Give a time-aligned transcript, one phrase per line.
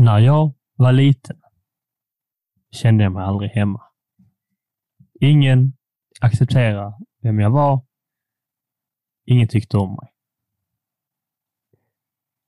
[0.00, 1.40] När jag var liten
[2.70, 3.82] kände jag mig aldrig hemma.
[5.20, 5.72] Ingen
[6.20, 7.86] accepterade vem jag var.
[9.24, 10.12] Ingen tyckte om mig.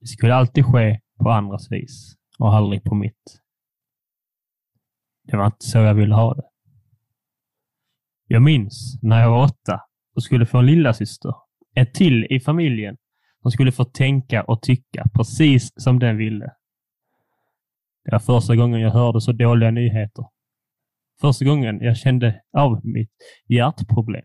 [0.01, 3.41] Det skulle alltid ske på andras vis och aldrig på mitt.
[5.23, 6.49] Det var inte så jag ville ha det.
[8.27, 9.81] Jag minns när jag var åtta
[10.15, 11.35] och skulle få en lillasyster,
[11.75, 12.97] ett till i familjen,
[13.43, 16.55] som skulle få tänka och tycka precis som den ville.
[18.05, 20.25] Det var första gången jag hörde så dåliga nyheter.
[21.21, 23.13] Första gången jag kände av mitt
[23.49, 24.25] hjärtproblem.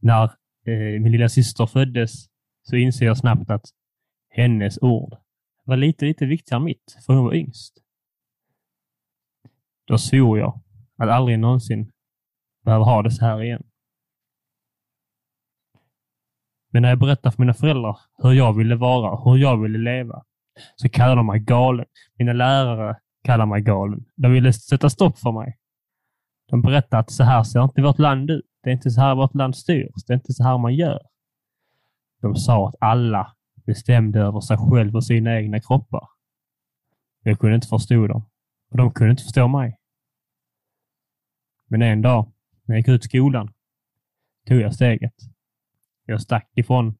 [0.00, 0.24] När
[0.66, 2.26] eh, min lilla syster föddes
[2.62, 3.64] så inser jag snabbt att
[4.28, 5.16] hennes ord
[5.64, 7.74] var lite, lite viktigare än mitt, för hon var yngst.
[9.86, 10.62] Då svor jag
[10.96, 11.92] att aldrig någonsin
[12.64, 13.62] behöva ha det så här igen.
[16.70, 20.24] Men när jag berättade för mina föräldrar hur jag ville vara, hur jag ville leva,
[20.76, 21.86] så kallade de mig galen.
[22.18, 24.04] Mina lärare kallade mig galen.
[24.16, 25.58] De ville sätta stopp för mig.
[26.50, 28.44] De berättade att så här ser inte vårt land ut.
[28.62, 30.04] Det är inte så här vårt land styrs.
[30.06, 31.00] Det är inte så här man gör.
[32.20, 36.08] De sa att alla bestämde över sig själv och sina egna kroppar.
[37.22, 38.24] Jag kunde inte förstå dem
[38.70, 39.78] och de kunde inte förstå mig.
[41.66, 42.32] Men en dag
[42.64, 43.52] när jag gick ut skolan
[44.46, 45.14] tog jag steget.
[46.04, 46.98] Jag stack ifrån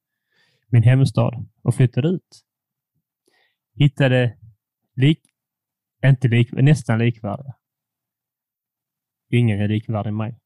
[0.66, 2.44] min hemstad och flyttade ut.
[3.78, 4.38] Hittade
[4.96, 5.20] lik,
[6.04, 7.54] inte lik, nästan likvärdiga.
[9.30, 10.40] Ingen är likvärdig mig.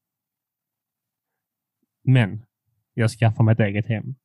[2.03, 2.45] Men
[2.93, 4.15] jag skaffade mig ett eget hem.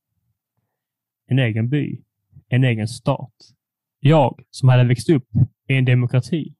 [1.26, 2.04] En egen by.
[2.48, 3.34] En egen stat.
[3.98, 5.28] Jag som hade växt upp
[5.68, 6.56] i en demokrati.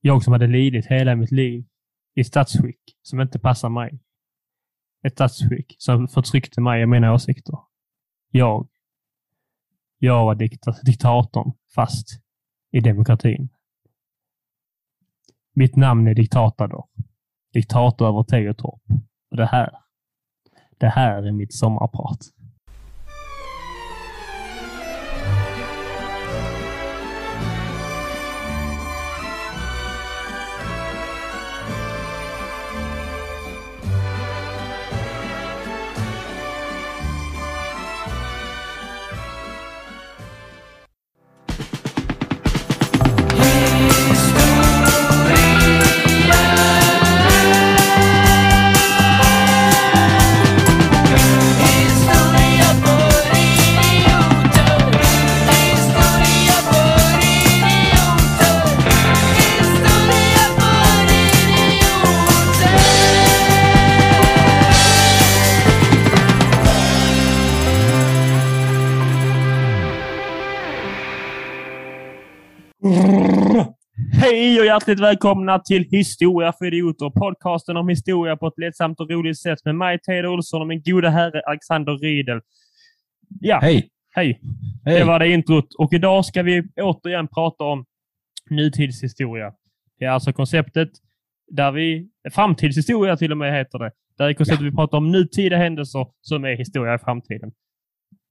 [0.00, 1.66] Jag som hade lidit hela mitt liv
[2.14, 4.00] i statsskick som inte passar mig.
[5.02, 7.58] Ett statsskick som förtryckte mig och mina åsikter.
[8.30, 8.68] Jag.
[9.98, 10.34] Jag var
[10.84, 12.08] diktatorn fast
[12.72, 13.48] i demokratin.
[15.54, 16.84] Mitt namn är Diktatador.
[17.52, 18.82] Diktator över Tegetorp.
[19.30, 19.70] Och det här,
[20.78, 22.18] det här är mitt sommarprat.
[74.30, 77.10] Hej och hjärtligt välkomna till Historia för idioter.
[77.10, 80.82] Podcasten om historia på ett lättsamt och roligt sätt med mig, Teodor Olsson och min
[80.84, 82.40] goda herre Alexander Riedel.
[83.40, 83.88] Ja, Hej!
[84.10, 84.40] hej.
[84.84, 84.98] Hej!
[84.98, 85.74] Det var det introt.
[85.78, 87.84] Och idag ska vi återigen prata om
[88.50, 89.52] nutidshistoria.
[89.98, 90.90] Det är alltså konceptet
[91.50, 92.08] där vi...
[92.30, 93.90] Framtidshistoria till och med heter det.
[94.18, 97.52] Där är konceptet vi pratar om nutida händelser som är historia i framtiden.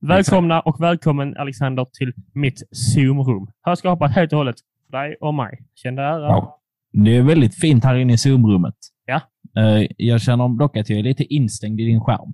[0.02, 3.48] Välkomna och välkommen Alexander till mitt Zoom-rum.
[3.66, 4.58] Här ska jag hoppa helt och hållet
[4.92, 5.60] för dig och mig.
[5.76, 6.36] Känn dig ära.
[6.36, 6.50] Wow.
[6.94, 8.76] Det är väldigt fint här inne i Zoom-rummet.
[9.06, 9.22] Ja.
[9.62, 12.34] Eh, Jag känner dock att jag är lite instängd i din skärm.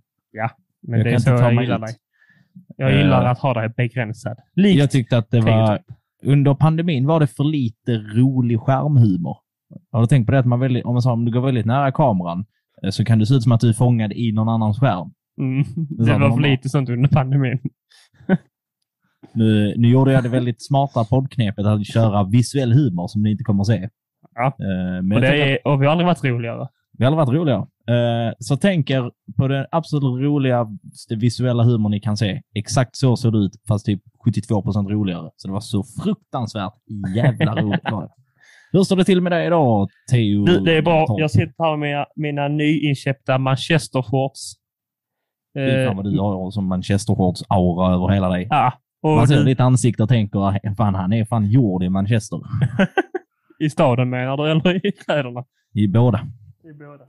[0.87, 1.81] Men jag det är så jag gillar ut.
[1.81, 1.95] dig.
[2.77, 3.31] Jag gillar Eh.
[3.31, 4.37] att ha dig begränsad.
[4.55, 5.79] Likt Jag tyckte att det var...
[6.23, 9.37] Under pandemin var det för lite rolig skärmhumor.
[9.91, 11.65] Har du tänkt på det att man väldigt, om, man sa, om du går väldigt
[11.65, 12.45] nära kameran
[12.83, 15.11] eh, så kan det se ut som att du är fångad i någon annans skärm.
[15.39, 15.63] Mm.
[15.89, 17.59] Det var för lite sånt under pandemin.
[19.33, 23.43] Nu, nu gjorde jag det väldigt smarta poddknepet att köra visuell humor som ni inte
[23.43, 23.89] kommer att se.
[24.35, 24.45] Ja.
[24.45, 26.67] Eh, Men Och, det är, och vi har aldrig varit roligare.
[26.97, 27.59] Det hade varit roligare.
[27.89, 32.41] Eh, så tänk er på den absolut roligaste visuella humor ni kan se.
[32.55, 35.29] Exakt så såg det ut, fast typ 72% roligare.
[35.35, 36.73] Så det var så fruktansvärt
[37.15, 37.81] jävla roligt.
[38.71, 40.45] Hur står det till med dig idag, Theo?
[40.45, 41.05] Du, det är bra.
[41.19, 44.53] Jag sitter här med mina, mina nyinköpta Manchester-shorts.
[45.55, 48.47] Fy fan vad du har som Manchester-shorts-aura över hela dig.
[48.49, 51.89] ja, och Man ser du, ditt ansikte och tänker, fan han är fan gjord i
[51.89, 52.41] Manchester.
[53.59, 55.45] i staden menar du, eller i kläderna?
[55.73, 56.27] I båda.
[56.63, 57.05] I båda.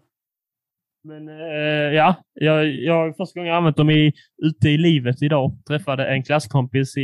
[1.05, 4.13] Men eh, ja, jag, jag första gången jag använt dem i,
[4.43, 5.57] ute i livet idag.
[5.67, 7.03] Träffade en klasskompis i,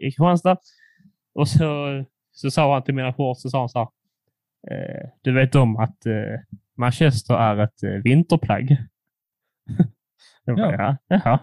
[0.00, 0.56] i Kristianstad
[1.34, 3.88] och så, så sa han till mina shorts, så sa han så här.
[4.70, 6.40] Eh, du vet om att eh,
[6.76, 8.76] Manchester är ett eh, vinterplagg?
[10.44, 10.96] jag bara, ja.
[11.06, 11.38] Jaha.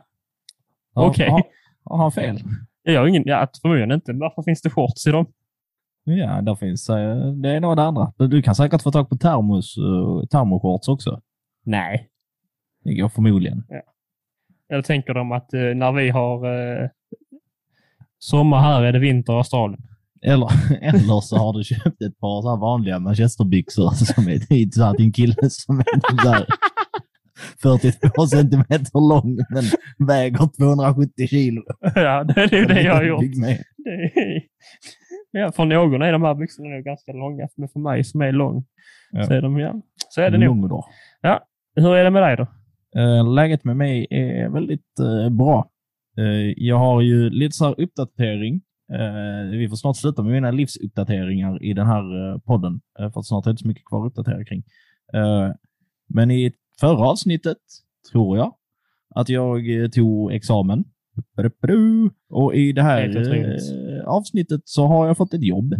[0.95, 1.29] Ja, Okej.
[1.29, 1.43] Har,
[1.83, 2.39] har han fel?
[2.83, 4.13] Jag har ingen, ja, förmodligen inte.
[4.13, 5.25] Varför finns det shorts i dem?
[6.03, 8.13] Ja, där finns eh, det är några andra.
[8.17, 11.21] Du- kan säkert få tag på termos, uh, termoshorts också.
[11.65, 12.09] Nej.
[12.83, 13.63] Det går förmodligen.
[14.69, 16.89] Eller tänker de att eh, när vi har eh,
[18.19, 19.81] sommar här är det vinter i Australien?
[20.21, 20.49] Eller,
[20.81, 25.05] eller så har du köpt ett par så vanliga manchesterbyxor som är dit så till
[25.05, 26.45] en kille som är här
[27.63, 29.63] 42 centimeter lång men
[30.07, 31.61] väger 270 kilo.
[31.95, 33.21] ja, det är ju det jag har gjort.
[33.21, 34.41] Det är,
[35.31, 38.31] ja, för någon är de här byxorna nog ganska långa, men för mig som är
[38.31, 38.65] lång
[39.11, 39.23] Ja.
[39.23, 39.81] så är de, ja.
[40.09, 40.57] Så är det nog.
[40.57, 40.85] Lång då.
[41.75, 42.47] Hur är det med dig då?
[43.01, 45.69] Eh, Läget med mig är väldigt eh, bra.
[46.17, 48.61] Eh, Jag har ju lite så här uppdatering.
[49.51, 53.49] Vi får snart sluta med mina livsuppdateringar i den här podden, för att snart är
[53.49, 54.63] det inte så mycket kvar att uppdatera kring.
[56.13, 57.57] Men i förra avsnittet,
[58.11, 58.53] tror jag,
[59.15, 60.83] att jag eh, tog examen.
[62.29, 65.73] Och i det här eh, avsnittet så har jag fått ett jobb.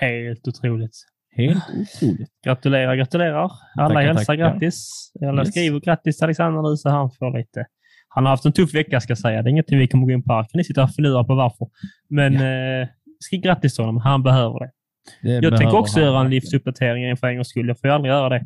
[0.00, 0.96] Helt otroligt.
[1.36, 2.28] Helt otroligt.
[2.44, 3.50] Gratulerar, gratulerar.
[3.78, 4.36] Alla Tackar, hälsar tackar.
[4.36, 5.10] grattis.
[5.28, 5.50] Alla Yes.
[5.50, 7.66] skriver grattis till Alexander nu så han får lite.
[8.08, 9.42] Han har haft en tuff vecka ska jag säga.
[9.42, 10.28] Det är ingenting vi kommer gå in på.
[10.28, 11.68] Kan ni sitta och fundera på varför.
[12.08, 12.88] Men eh,
[13.20, 14.00] skriv grattis till honom.
[14.00, 14.70] Han behöver det.
[15.22, 17.68] Det Jag tänker också han göra en livsuppdatering för en gångs skull.
[17.68, 18.44] Jag får ju aldrig göra det.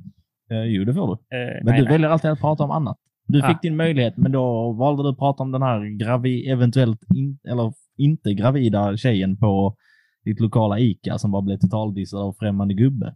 [0.51, 1.37] Eh, Jo, det får du.
[1.37, 1.93] Eh, Men nej, du nej.
[1.93, 2.97] väljer alltid att prata om annat.
[3.27, 3.49] Du Ah.
[3.49, 7.39] fick din möjlighet, men då valde du att prata om den här gravi, eventuellt in,
[7.49, 9.77] eller inte gravida tjejen på
[10.25, 13.15] ditt lokala ICA som bara blev totaldissad av främmande gubbe.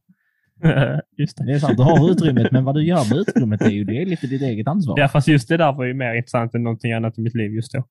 [1.19, 1.45] Just det.
[1.47, 4.03] Det är sant, du har utrymmet, men vad du gör med utrymmet är ju det
[4.03, 4.99] är lite ditt eget ansvar.
[5.01, 7.53] Ja, fast just det där var ju mer intressant än någonting annat i mitt liv
[7.55, 7.85] just då.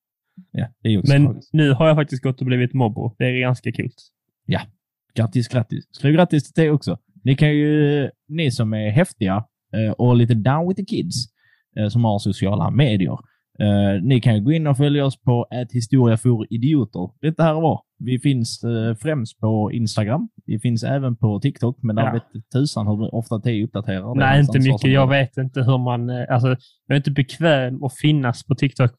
[0.51, 0.67] Ja,
[1.09, 1.53] Men tragiskt.
[1.53, 3.15] nu har jag faktiskt gått och blivit mobbo.
[3.17, 3.89] Det är ganska kul.
[5.15, 5.83] Grattis, grattis.
[5.91, 6.97] Skriv grattis till det också.
[7.23, 11.15] Ni kan ju, ni som är häftiga eh, och lite down with the kids,
[11.77, 13.17] eh, som har sociala medier,
[13.59, 17.09] eh, ni kan gå in och följa oss på ett historia för idioter.
[17.21, 17.81] Lite här och var.
[17.99, 18.61] Vi finns
[19.01, 20.29] främst på Instagram.
[20.45, 22.11] Vi finns även på TikTok, men där Ja.
[22.13, 24.15] vet tusan hur ofta det uppdaterar.
[24.15, 24.91] Nej, inte mycket.
[24.91, 26.09] Jag vet inte hur man...
[26.09, 26.47] Alltså,
[26.87, 28.95] jag är inte bekväm att finnas på TikTok.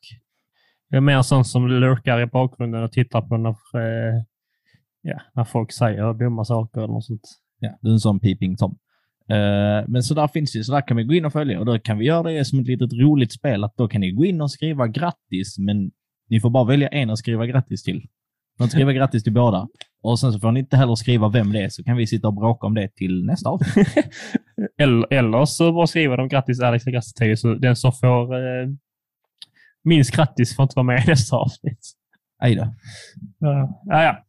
[0.89, 4.23] Jag är mer sån som lurkar i bakgrunden och tittar på när, eh,
[5.03, 7.21] ja, när folk säger dumma saker eller något sånt.
[7.65, 8.79] Ja, du är en sån peeping Tom.
[9.29, 11.67] Eh, men så där finns det, så där kan vi gå in och följa och
[11.67, 14.25] då kan vi göra det som ett litet roligt spel att då kan ni gå
[14.25, 15.91] in och skriva grattis, men
[16.31, 18.07] ni får bara välja en att skriva grattis till.
[18.59, 19.69] Får skriva grattis till båda.
[20.03, 22.29] Och sen så får ni inte heller skriva vem det är, så kan vi sitta
[22.29, 23.89] och bråka om det till nästa avsnitt.
[24.79, 28.35] eller, eller så bara skriver de grattis Alex och grattis Theo, så den som får
[28.35, 28.69] eh,
[29.85, 31.81] minst grattis får inte vara med i nästa avsnitt.
[32.39, 32.75] Aj då.
[33.39, 34.24] Ja, ja.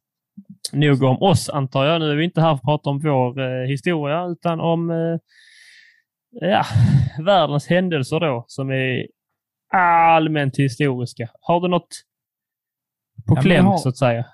[0.74, 2.02] Nog om oss antar jag.
[2.02, 5.18] Nu är vi inte här för att prata om vår eh, historia utan om eh,
[6.50, 6.64] ja,
[7.26, 9.08] världens händelser då som är
[9.74, 11.30] allmänt historiska.
[11.42, 11.88] Har du något
[13.28, 14.26] på Ja, kläm har- så att säga?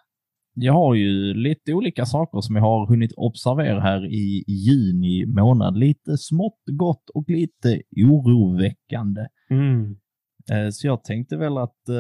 [0.54, 5.78] Jag har ju lite olika saker som jag har hunnit observera här i juni månad.
[5.78, 9.22] Lite smått gott och lite oroväckande.
[9.50, 9.96] Mm.
[10.52, 11.96] Eh, Så jag tänkte väl att eh,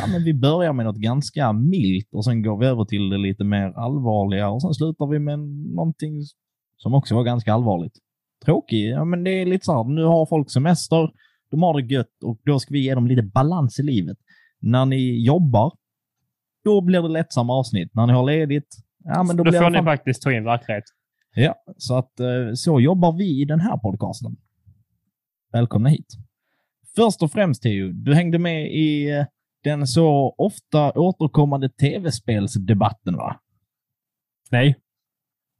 [0.00, 3.18] ja, men vi börjar med något ganska milt och sen går vi över till det
[3.18, 5.38] lite mer allvarliga och sen slutar vi med
[5.74, 6.22] någonting
[6.76, 7.92] som också var ganska allvarligt.
[8.44, 11.10] Tråkigt, ja men det är lite så här, nu har folk semester,
[11.50, 14.18] de har det gött och då ska vi ge dem lite balans i livet.
[14.60, 15.72] När ni jobbar,
[16.64, 17.94] då blir det lättsamma avsnitt.
[17.94, 20.44] När ni har ledigt, ja men då, Då blir får det ni faktiskt ta in
[20.44, 20.84] verklighet.
[21.34, 24.36] Ja, så att eh, så jobbar vi i den här podcasten.
[25.52, 26.25] Välkomna hit.
[26.96, 29.24] Först och främst Theo, du hängde med i eh,
[29.64, 33.40] den så ofta återkommande tv-spelsdebatten va?
[34.50, 34.76] Nej.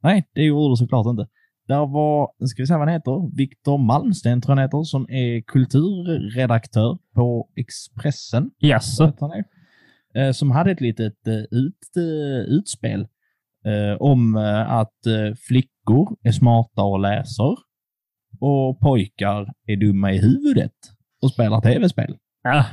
[0.03, 1.27] Nej, det gjorde du såklart inte.
[1.67, 5.09] Där var, ska vi se vad han heter, Viktor Malmsten tror jag han heter, som
[5.09, 8.51] är kulturredaktör på Expressen.
[8.59, 9.43] Är.
[10.15, 11.97] Eh, Som hade ett litet eh, ut,
[12.47, 13.07] utspel
[13.99, 14.35] om
[14.67, 14.99] att
[15.47, 17.55] flickor är smarta och läser
[18.39, 20.73] och pojkar är dumma i huvudet
[21.21, 22.17] och spelar tv-spel.
[22.43, 22.65] Ja.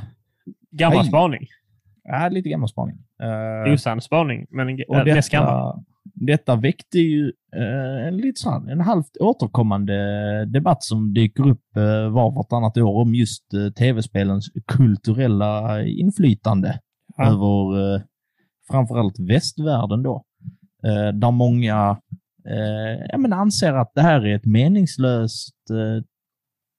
[0.71, 1.07] Gammal Hej.
[1.07, 1.47] spaning.
[2.03, 2.97] Ja, lite gammal spaning.
[3.67, 5.53] Eh, Osann spaning, men och äh, mest gammal.
[5.53, 5.83] detta,
[6.13, 9.95] detta väckte ju eh, en lite så här, en halvt återkommande
[10.45, 16.79] debatt som dyker upp eh, var vartannat år om just eh, tv-spelens kulturella inflytande
[17.17, 17.25] Ja.
[17.25, 18.01] över eh,
[18.71, 20.23] framförallt västvärlden då.
[20.83, 21.97] Eh, där många
[22.49, 26.03] eh, ja, men anser att det här är ett meningslöst, eh,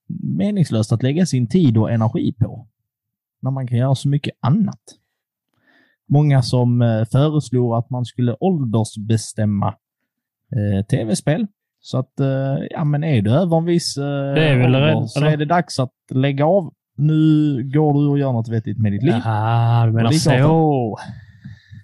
[0.07, 2.67] meningslöst att lägga sin tid och energi på.
[3.41, 4.81] När man kan göra så mycket annat.
[6.09, 9.67] Många som eh, föreslår att man skulle åldersbestämma
[10.55, 11.47] eh, tv-spel.
[11.79, 14.81] Så att, eh, ja men är du över en viss eh, Det är väl ålder
[14.81, 15.31] rätt, så eller?
[15.31, 16.73] är det dags att lägga av.
[16.95, 19.13] Nu går du och gör något vettigt med ditt liv.
[19.23, 20.97] Jaha, du menar så.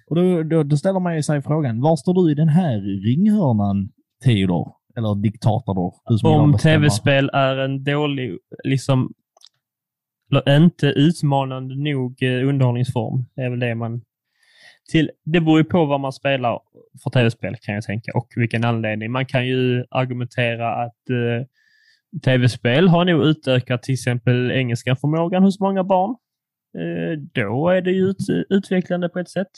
[0.06, 2.80] Och då, då, då ställer man ju sig frågan, var står du i den här
[2.80, 3.88] ringhörnan,
[4.24, 4.72] Theodor?
[4.96, 5.94] Eller diktator då?
[6.08, 9.12] Du som gillar att Om tv-spel är en dålig, liksom,
[10.30, 14.02] eller inte utmanande nog eh, underhållningsform, är väl det man...
[14.90, 16.60] Till, det beror ju på vad man spelar
[17.02, 19.12] för tv-spel kan jag tänka och vilken anledning.
[19.12, 21.46] Man kan ju argumentera att eh,
[22.24, 26.16] tv-spel har nog utökat till exempel engelska förmågan hos många barn.
[26.78, 28.16] Eh, då är det ju ut,
[28.48, 29.50] utvecklande på ett sätt.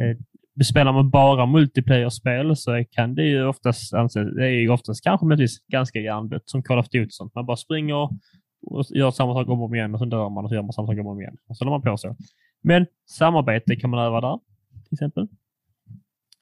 [0.00, 0.16] Eh,
[0.64, 5.26] spelar man bara multiplayer-spel så kan det ju oftast anses, det är ju oftast kanske
[5.26, 7.10] möjligtvis ganska hjärndött som Call of Duty.
[7.10, 7.34] Sånt.
[7.34, 10.44] Man bara springer och gör samma sak om och om igen och så dör man
[10.44, 11.36] och så gör man samma sak om och om igen.
[11.48, 12.16] Och så håller man på så.
[12.62, 14.38] Men samarbete kan man öva där,
[14.84, 15.28] till exempel.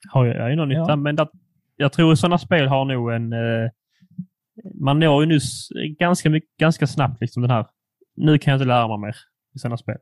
[0.09, 0.95] Har jag ju någon nytta, Ja.
[0.95, 1.27] men där,
[1.75, 3.33] jag tror sådana spel har nog en...
[3.33, 3.69] Eh,
[4.81, 5.39] man når ju nu
[5.99, 7.65] ganska, mycket, ganska snabbt liksom den här...
[8.15, 9.15] Nu kan jag inte lära mig mer
[9.55, 9.97] i sådana spel.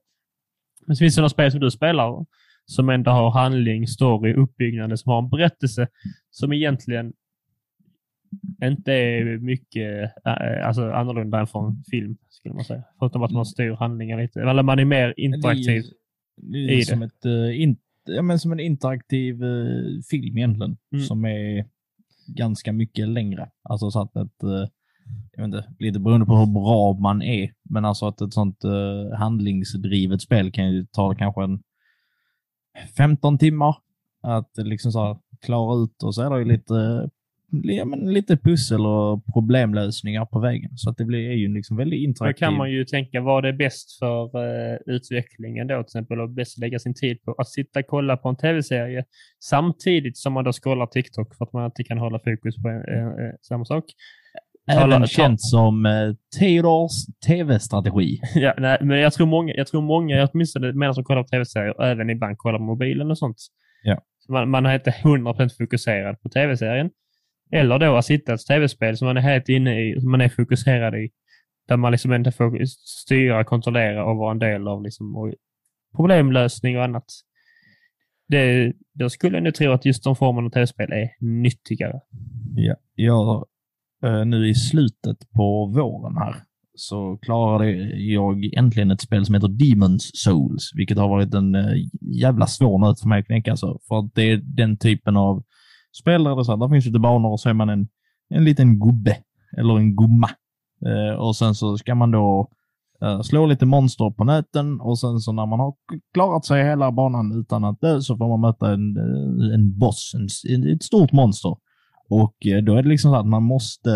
[0.88, 2.26] Men så finns det sådana spel som du spelar
[2.66, 5.88] som ändå har handling, story, uppbyggnaden, som har en berättelse
[6.32, 7.14] som egentligen
[8.64, 12.84] inte är mycket äh, alltså annorlunda än från film, skulle man säga.
[13.00, 14.42] Förutom att man styr handlingen lite.
[14.42, 15.84] Eller man är mer interaktiv.
[16.38, 16.86] Det är ju i det.
[16.86, 21.06] som, ett, eh, in, ja, men som en interaktiv eh, film egentligen, Mm.
[21.06, 21.66] som är
[22.28, 23.50] ganska mycket längre.
[23.64, 24.68] Alltså så att ett, eh,
[25.36, 28.64] jag vet inte, lite beroende på hur bra man är, men alltså att ett sånt
[28.64, 31.60] eh, handlingsdrivet spel kan ju ta kanske en
[32.98, 33.76] 15 timmar
[34.22, 37.10] att liksom så här, klara ut och så är det ju lite,
[37.64, 40.72] ja, men lite pussel och problemlösningar på vägen.
[40.78, 42.40] Så att det blir, är ju liksom väldigt Då interaktivt.
[42.40, 46.58] kan man ju tänka, vad är bäst för eh, utvecklingen då till exempel och bäst
[46.58, 47.36] lägga sin tid på?
[47.38, 49.06] Att sitta och kolla på en tv-serie
[49.40, 52.82] samtidigt som man då scrollar TikTok för att man inte kan hålla fokus på en,
[52.82, 53.86] eh, eh, samma sak.
[54.72, 56.92] Även ta- känt som eh, Theodors
[57.28, 58.20] tv-strategi.
[58.36, 61.84] Ja, nej, men jag tror många, jag tror många åtminstone menar som kollar på tv-serier
[61.84, 63.38] även ibland kollar på mobilen och sånt.
[63.84, 64.02] Ja.
[64.30, 66.90] Man, man är inte 100% fokuserad på tv-serien.
[67.52, 70.22] Eller då att sitta i ett tv-spel som man är helt inne i, som man
[70.22, 71.10] är fokuserad i.
[71.68, 75.34] Där man liksom inte får styra, kontrollera och vara en del av liksom,
[75.96, 77.06] problemlösning och annat.
[78.28, 82.00] Det, då skulle jag nog tro att just de formerna av tv-spel är nyttigare.
[82.56, 82.76] Ja.
[82.96, 83.46] Jag,
[84.04, 86.36] Eh, nu i slutet på våren här
[86.76, 91.74] så klarade jag äntligen ett spel som heter Demon's Souls, vilket har varit en eh,
[92.02, 93.52] jävla svår nöt för mig att knäcka.
[93.52, 95.44] Alltså, för att det är den typen av
[96.02, 97.88] spel där det, så här, där finns lite banor och så är man en,
[98.30, 99.18] en liten gubbe
[99.58, 100.30] eller en gumma.
[100.86, 102.50] Eh, och sen så ska man då
[103.02, 105.74] eh, slå lite monster på näten och sen så när man har
[106.14, 110.12] klarat sig hela banan utan att dö så får man möta en, eh, en boss,
[110.50, 111.56] en, ett stort monster.
[112.10, 113.90] Och eh, då är det liksom så att man måste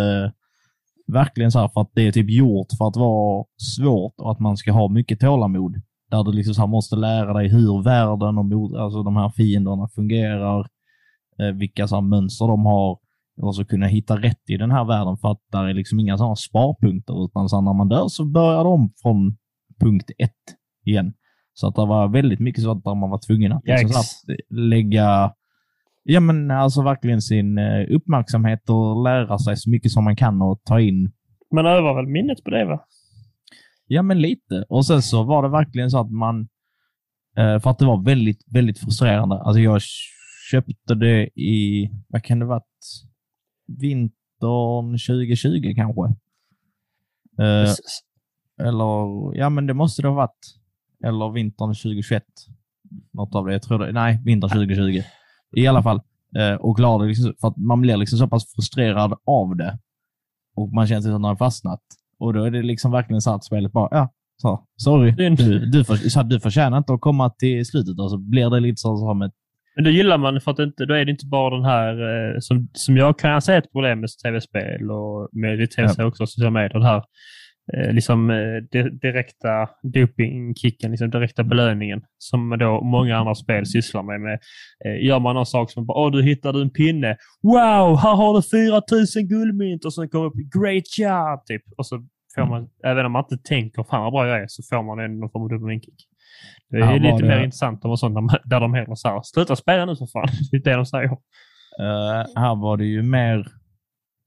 [1.07, 3.45] verkligen så här för att det är typ gjort för att vara
[3.77, 5.81] svårt och att man ska ha mycket tålamod.
[6.11, 9.87] Där du liksom så måste lära dig hur världen och mot, alltså de här fienderna
[9.95, 10.59] fungerar,
[11.39, 12.97] eh, vilka så mönster de har
[13.41, 16.17] och så kunna hitta rätt i den här världen för att där är liksom inga
[16.17, 19.37] sådana sparpunkter utan så när man dör så börjar de från
[19.79, 21.13] punkt ett igen.
[21.53, 25.33] Så att det var väldigt mycket så att man var tvungen att, liksom, så lägga
[26.03, 30.41] Ja, men alltså verkligen sin eh, uppmärksamhet och lära sig så mycket som man kan
[30.41, 31.11] och ta in.
[31.55, 32.85] Man övar väl minnet på det va?
[33.87, 34.65] Ja, men lite.
[34.69, 36.41] Och sen så var det verkligen så att man,
[37.37, 39.35] eh, för att det var väldigt, väldigt frustrerande.
[39.41, 39.81] Alltså jag
[40.51, 42.63] köpte det i, vad kan det varit?
[43.79, 46.01] Vintern 2020 kanske.
[47.43, 47.99] Eh, S- s-
[48.61, 50.55] eller, ja men det måste det ha varit.
[51.03, 52.23] Eller vintern 2021.
[53.13, 53.53] Något av det.
[53.53, 53.91] Jag tror det.
[53.91, 55.01] Nej, vintern 2020.
[55.55, 56.01] I alla fall.
[56.37, 59.77] Eh, och glad liksom, för att man blir liksom så pass frustrerad av det.
[60.55, 61.81] Och man känner sig som att man har fastnat.
[62.19, 65.11] Och då är det liksom verkligen så att spelet bara, ja, så, sorry.
[65.11, 67.99] Du, du, för, så du förtjänar inte att komma till slutet.
[67.99, 69.31] Och så blir det lite så som ett,
[69.75, 71.93] Men då gillar man för att det inte, då är det inte bara den här
[71.93, 76.27] eh, som, som jag kan säga är ett problem med tv-spel och med tv-spel också,
[76.27, 77.03] sociala medier, den här
[77.73, 78.35] liksom, eh,
[78.71, 84.21] di- direkta dopingkicken, liksom direkta belöningen som då många andra spel sysslar med.
[84.21, 84.39] med
[84.85, 87.17] eh, gör man någon sak som bara, åh du hittade en pinne.
[87.43, 91.61] Wow, här har du 4000 guldmynt och sen kommer upp great job, typ.
[91.77, 94.63] Och så får man, även om man inte tänker fan vad bra jag är, så
[94.69, 96.05] får man en någon form av dopingkick.
[96.69, 99.85] Det är Ja, lite det- mer intressant om sånt där, de hellre säger sluta spela
[99.85, 100.27] nu för fan.
[100.51, 101.11] Det är det de säger.
[101.79, 103.47] Eh, här var det ju mer,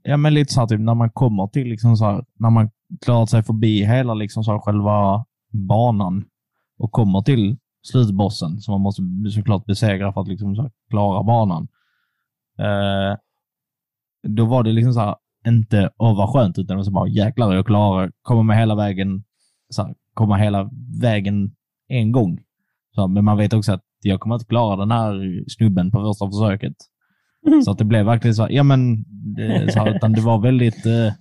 [0.03, 2.71] ja men lite så här, typ när man kommer till liksom så här, när man
[3.05, 6.25] klarat sig förbi hela liksom så här, själva banan
[6.79, 11.23] och kommer till slutbossen som man måste såklart besegra för att liksom så här, klara
[11.23, 11.69] banan.
[12.59, 13.17] Eh,
[14.29, 15.17] då var det liksom så här,
[15.47, 18.75] inte åh vad skönt, utan det var så bara jäklar jag klarar, kommer med hela
[18.75, 19.25] vägen,
[19.69, 21.55] så här, komma hela vägen
[21.89, 22.41] en gång.
[22.95, 26.27] Så, men man vet också att jag kommer inte klara den här snubben på första
[26.27, 26.77] försöket.
[27.65, 30.87] Så att det blev verkligen så, ja men, det, så här, utan det var väldigt,
[30.87, 31.13] eh,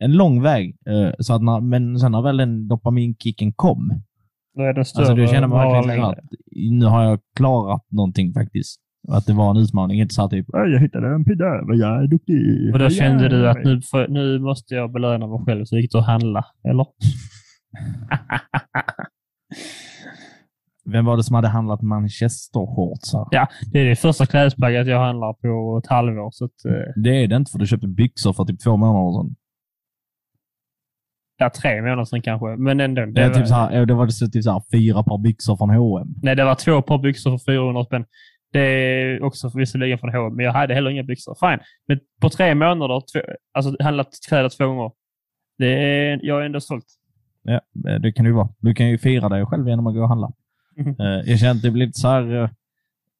[0.00, 0.76] en lång väg.
[0.88, 4.02] Eh, så att när, men sen när väl den dopaminkicken kom,
[4.56, 5.02] Då är den större.
[5.06, 6.18] alltså då kände man verkligen att
[6.78, 8.80] nu har jag klarat någonting faktiskt.
[9.08, 11.76] Att det var en utmaning, inte så här typ, "Oj, jag hittade en pidö, vad
[11.76, 12.70] jag är duktig.
[12.72, 15.76] Och då kände du att mig." nu, får- nu måste jag belöna mig själv, så
[15.78, 16.86] gick du och handla, eller?
[20.92, 23.28] Vem var det som hade handlat manchestershortsar?
[23.30, 26.30] Ja, det är det första klädesplagget jag handlar på ett halvår.
[26.32, 29.22] Så att, eh, Det är det inte för du köpte byxor för typ två månader
[29.22, 29.36] sedan.
[31.38, 32.46] ja, tre månader sedan kanske.
[32.46, 33.06] Men ändå.
[33.06, 35.56] Det, är var, typ så här, det var det typ så här, fyra par byxor
[35.56, 36.08] från H&M.
[36.22, 38.04] Nej, det var två par byxor för 400 spänn.
[38.52, 41.36] Det är också visserligen från H&M, men jag hade heller inga byxor.
[41.40, 41.60] Fine.
[41.88, 43.20] Men på tre månader, två,
[43.52, 44.90] alltså handlat kläder två gånger.
[45.58, 46.84] Det är, jag är ändå stolt.
[47.42, 47.60] Ja,
[47.98, 48.48] det kan du vara.
[48.58, 50.32] Du kan ju fira dig själv genom att gå och handla.
[50.78, 50.96] Mhm.
[51.00, 52.50] Eh, Jag känner att det blir lite så här eh,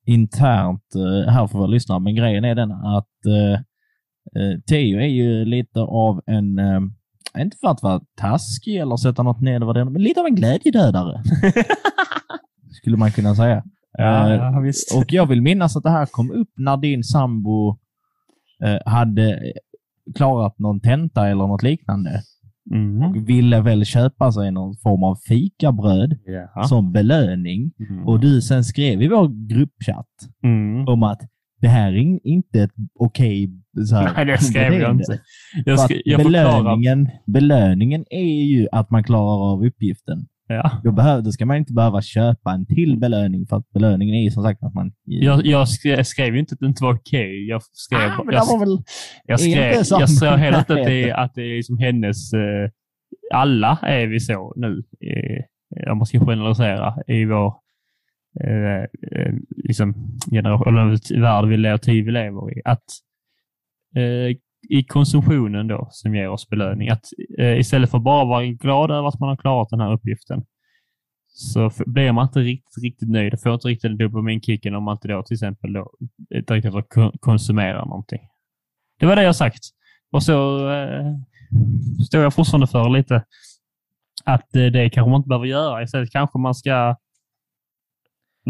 [0.06, 3.60] internt eh, här för våra lyssnare, men grejen är den att eh,
[4.68, 6.58] Theo är ju lite av en,
[7.38, 11.22] inte för att vara taskig eller sätta något nedvärderande, men lite av en glädjedödare.
[12.72, 13.64] skulle man kunna säga.
[13.98, 14.96] Ja visst.
[14.96, 17.78] Och jag vill minnas att det här kom upp när din sambo
[18.84, 19.52] hade
[20.14, 22.22] klarat någon tenta eller något liknande
[22.74, 23.02] Mm.
[23.02, 26.16] och ville väl köpa sig någon form av fikabröd
[26.54, 26.62] Ja.
[26.64, 27.72] som belöning.
[27.90, 28.06] Mm.
[28.08, 30.06] Och du sen skrev i vår gruppchatt
[30.44, 30.88] Mm.
[30.88, 31.20] om att
[31.60, 33.50] det här är in- inte ett okej
[33.92, 35.20] här, Nej, det skrev jag inte.
[35.64, 40.26] Jag, ska, jag belöningen, belöningen är ju att man klarar av uppgiften.
[40.48, 40.80] Ja.
[40.84, 44.22] Då, behöver, då ska man inte behöva köpa en till belöning för att belöningen är
[44.22, 44.92] ju som sagt att man...
[45.04, 45.68] Jag, jag
[46.06, 47.48] skrev, ju inte att det inte var okej.
[47.48, 48.78] Jag skrev, ah, jag, väl...
[49.24, 52.32] jag, skrev, jag skrev heller inte att det, att det är liksom hennes...
[52.32, 52.70] Eh,
[53.34, 57.54] alla är vi så nu, eh, om man ska generalisera, i vår
[58.40, 62.62] eh, eh, liksom generation, eller värld vi lever, tid vi lever i.
[62.64, 62.84] Att
[63.96, 64.36] eh,
[64.68, 67.04] i konsumtionen då, som ger oss belöning, att
[67.38, 70.44] eh, istället för bara vara glad över att man har klarat den här uppgiften,
[71.28, 73.40] så blir man inte riktigt, riktigt nöjd.
[73.40, 75.90] Får inte riktigt den dopaminkicken om man inte då till exempel då,
[76.34, 78.20] eh, inte riktigt får konsumera någonting.
[79.00, 79.62] Det var det jag sagt.
[80.12, 81.14] Och så eh,
[82.06, 83.24] står jag fortfarande för lite
[84.24, 85.82] att eh, det kanske man inte behöver göra.
[85.82, 86.96] Istället kanske man ska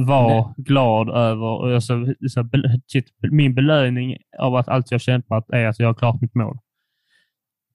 [0.07, 5.67] vara glad över, alltså, så, bel- shit, min belöning av att allt jag kämpat är
[5.67, 6.59] att jag har klarat mitt mål.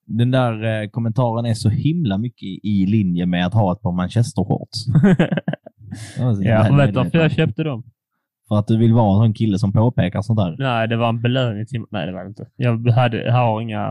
[0.05, 3.81] Den där eh, kommentaren är så himla mycket i, i linje med att ha ett
[3.81, 4.87] par manchestershorts.
[6.19, 7.83] Var så ja, och vet du varför jag köpte dem?
[8.47, 10.55] För att du vill vara en sån kille som påpekar sånt där.
[10.59, 12.47] Nej, det var en belöning till Nej, det var det inte.
[12.55, 13.89] Jag hade, jag har inga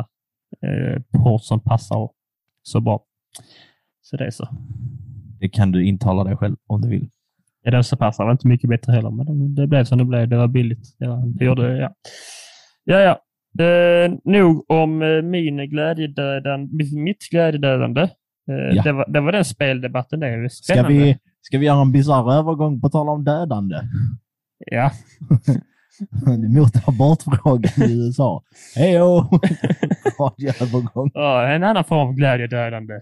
[0.63, 2.09] eh, shorts som passar
[2.63, 3.05] så bra.
[4.03, 4.49] Så det är så.
[5.41, 7.11] Det kan du intala dig själv om du vill.
[7.63, 10.05] Ja, den som passar var inte mycket bättre heller, men det, det blev som det
[10.05, 10.29] blev.
[10.29, 10.95] Det var billigt.
[10.99, 11.93] Ja, det gjorde, ja.
[12.85, 13.19] Ja, ja.
[13.65, 18.01] Eh, nog om eh, min glädjedödande, mitt- glädjedödande.
[18.03, 18.83] Eh, Ja.
[18.83, 20.21] det, var, det var den speldebatten.
[20.21, 23.77] Det Ska vi, ska vi göra en bisarr övergång på tal om dödande?
[24.71, 24.91] Ja.
[26.57, 28.43] Mot abortfrågan i USA.
[28.77, 29.07] Hejo!
[30.21, 31.11] Radioövergång.
[31.15, 32.95] Ja, en annan form av glädjedödande.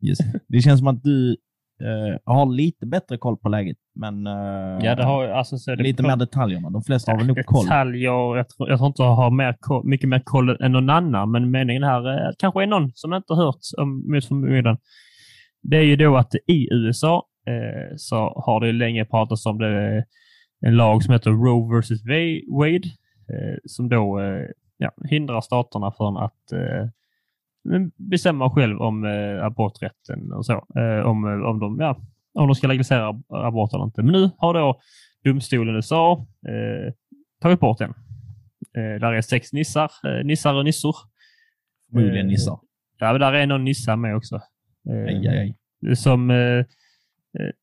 [0.00, 0.18] Yes.
[0.48, 1.36] Det känns som att du
[1.80, 5.82] eh, har lite bättre koll på läget, men eh, Ja, det har alltså, så det
[5.82, 6.70] lite mer detaljerna.
[6.70, 7.64] De flesta har väl nog koll.
[7.64, 8.36] Detaljer.
[8.36, 11.30] Jag tror, jag tror inte jag har mer koll, mycket mer koll än någon annan,
[11.30, 14.76] men meningen här är att kanske är någon som inte har hört om mot förmodan.
[15.62, 20.04] Det är ju då att i USA eh, så har det länge pratats om det,
[20.66, 21.90] en lag som heter Roe vs
[22.58, 22.88] Wade
[23.32, 26.88] eh, som då eh, ja, hindrar staterna från att eh,
[27.96, 30.52] bestämma själv om eh, aborträtten och så.
[30.52, 31.98] Eh, om, eh, om, de, ja,
[32.34, 34.02] om de ska legalisera ab- abort eller inte.
[34.02, 34.80] Men nu har då
[35.24, 36.92] domstolen i USA eh,
[37.42, 37.90] tagit bort den.
[38.76, 40.96] Eh, där är sex nissar, eh, nissar och nissor.
[41.92, 42.58] Förmodligen Eh, nissar.
[42.98, 44.34] Ja, men där är någon nissa med också.
[44.90, 45.96] Eh, Aj, aj, aj.
[45.96, 46.28] Som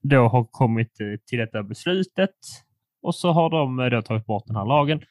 [0.02, 0.96] då har kommit
[1.30, 2.36] till detta beslutet
[3.02, 5.02] och så har de då tagit bort den här lagen.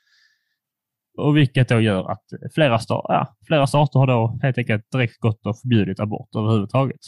[1.18, 4.90] Och vilket då gör att eh, flera, sta- ja, flera stater har då helt enkelt
[4.92, 7.00] direkt gått och förbjudit abort överhuvudtaget.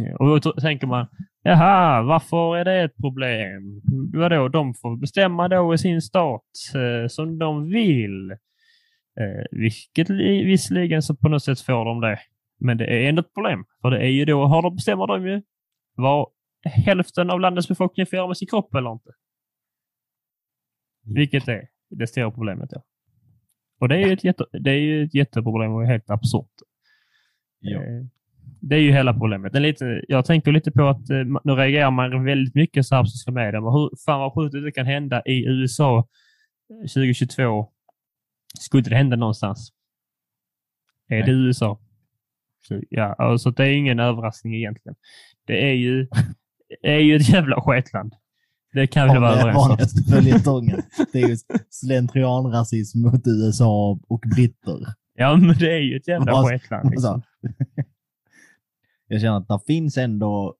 [0.00, 1.06] Ja, Och då tänker man,
[1.42, 3.80] jaha, varför är det ett problem?
[4.14, 8.30] Vadå, de får bestämma då i sin stat eh, som de vill.
[9.20, 12.18] Eh, vilket li- visserligen så på något sätt får de det.
[12.60, 13.64] Men det är ändå ett problem.
[13.82, 15.42] För det är ju då, har de bestämmer de ju
[15.96, 16.26] vad
[16.64, 19.10] hälften av landets befolkning får göra med sin kropp eller inte.
[21.14, 22.68] Vilket är det stora problemet.
[22.72, 22.82] Ja.
[23.82, 26.56] Och det är ju ett, jätte, det är ju ett jätteproblem och helt absurt.
[27.60, 27.82] Ja.
[27.82, 28.04] Eh,
[28.60, 29.54] det är ju hela problemet.
[29.54, 33.08] Lite, jag tänker lite på att eh, nu reagerar man väldigt mycket så här på
[33.08, 33.60] sociala medier.
[33.60, 36.08] Men hur fan vad sjukt det kan hända i USA
[36.94, 37.72] 2022.
[38.60, 39.72] Skulle det hända någonstans?
[41.08, 41.26] Är Nej.
[41.26, 41.80] det USA?
[42.60, 44.96] Så, ja, alltså det är ingen överraskning egentligen.
[45.46, 46.06] Det är ju,
[46.82, 48.14] det är ju ett jävla sketland.
[48.72, 50.02] Det kan vi vara överens om.
[50.12, 50.82] följetongen.
[51.12, 51.36] Det är ju
[51.70, 54.78] slentrianrasism mot USA och britter.
[55.14, 56.90] Ja, men det är ju ett jävla Alltså, sketland.
[56.90, 57.14] Liksom.
[57.14, 57.26] Alltså,
[59.08, 60.54] jag känner att det finns ändå,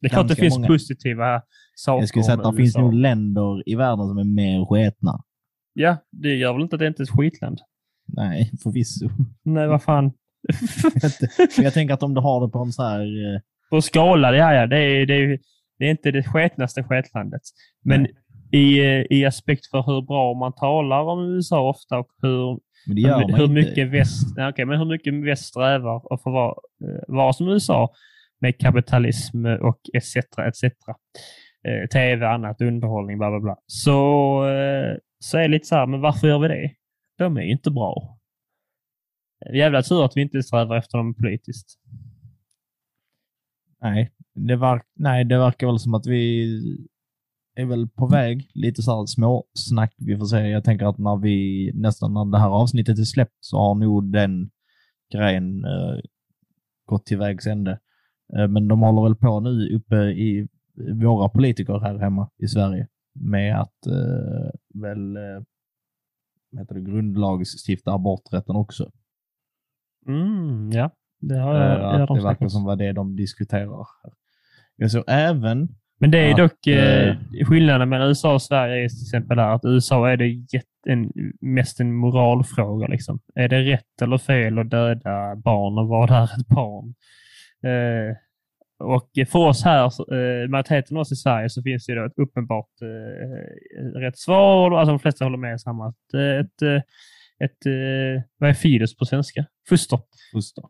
[0.00, 1.42] Det är klart det finns många- positiva
[1.74, 5.22] saker jag skulle säga att det finns nog länder i världen som är mer sketna.
[5.72, 7.58] Ja, det gör väl inte att det inte är ett skitland.
[8.06, 9.08] Nej, förvisso.
[9.42, 10.12] Nej, vad fan.
[11.58, 13.00] Jag tänker att om du har det på en så här...
[13.34, 14.66] eh, På skala, ja, ja.
[14.66, 15.38] Det är, det är,
[15.82, 17.40] det är inte det sketnaste sketlandet.
[17.84, 18.06] Men
[18.52, 22.60] i, eh, i aspekt för hur bra man talar om USA ofta och hur,
[23.36, 27.32] hur, mycket väst, nej, okej, men hur mycket väst strävar att få vara, eh, vara
[27.32, 27.94] som USA
[28.40, 30.16] med kapitalism och etc.
[30.16, 30.64] etc.
[31.68, 33.56] Eh, TV, annat, underhållning, bla bla bla.
[33.66, 33.98] Så,
[34.48, 36.70] eh, så är det lite så här, men varför gör vi det?
[37.18, 38.18] De är ju inte bra.
[39.54, 41.78] Jävla tur att vi inte strävar efter dem politiskt.
[43.80, 46.44] Nej det, verk, nej, det verkar väl som att vi
[47.54, 48.50] är väl på väg.
[48.54, 50.36] Lite så här småsnack vi får se.
[50.48, 54.12] Jag tänker att när vi nästan när det här avsnittet är släppt så har nog
[54.12, 54.50] den
[55.12, 55.98] grejen eh,
[56.86, 57.78] gått till vägs ände.
[58.36, 60.48] Eh, men de håller väl på nu uppe i
[61.02, 64.50] våra politiker här hemma i Sverige med att eh,
[64.82, 65.42] väl eh,
[66.58, 68.90] heter det, grundlagsstifta aborträtten också.
[70.08, 70.90] Mm, ja,
[71.20, 72.16] det har Eh, jag.
[72.16, 73.62] det verkar som vad det de diskuterar.
[73.62, 73.86] Jag
[74.90, 75.68] såg även
[76.00, 77.16] Men det är dock eh, eh,
[77.46, 81.80] skillnaden mellan USA och Sverige är till exempel där att USA är det en, mest
[81.80, 82.86] en moralfråga.
[82.86, 83.20] Liksom.
[83.34, 86.94] Är det rätt eller fel att döda barn och vad är ett barn?
[87.64, 88.16] Eh,
[88.84, 92.06] och för oss här, så, eh, majoriteten av oss i Sverige, så finns det då
[92.06, 94.78] ett uppenbart eh, rätt svar.
[94.78, 96.84] Alltså de flesta håller med om att eh, ett,
[97.44, 99.44] ett, eh, vad är fidus på svenska?
[99.68, 99.98] Foster
[100.32, 100.64] foster.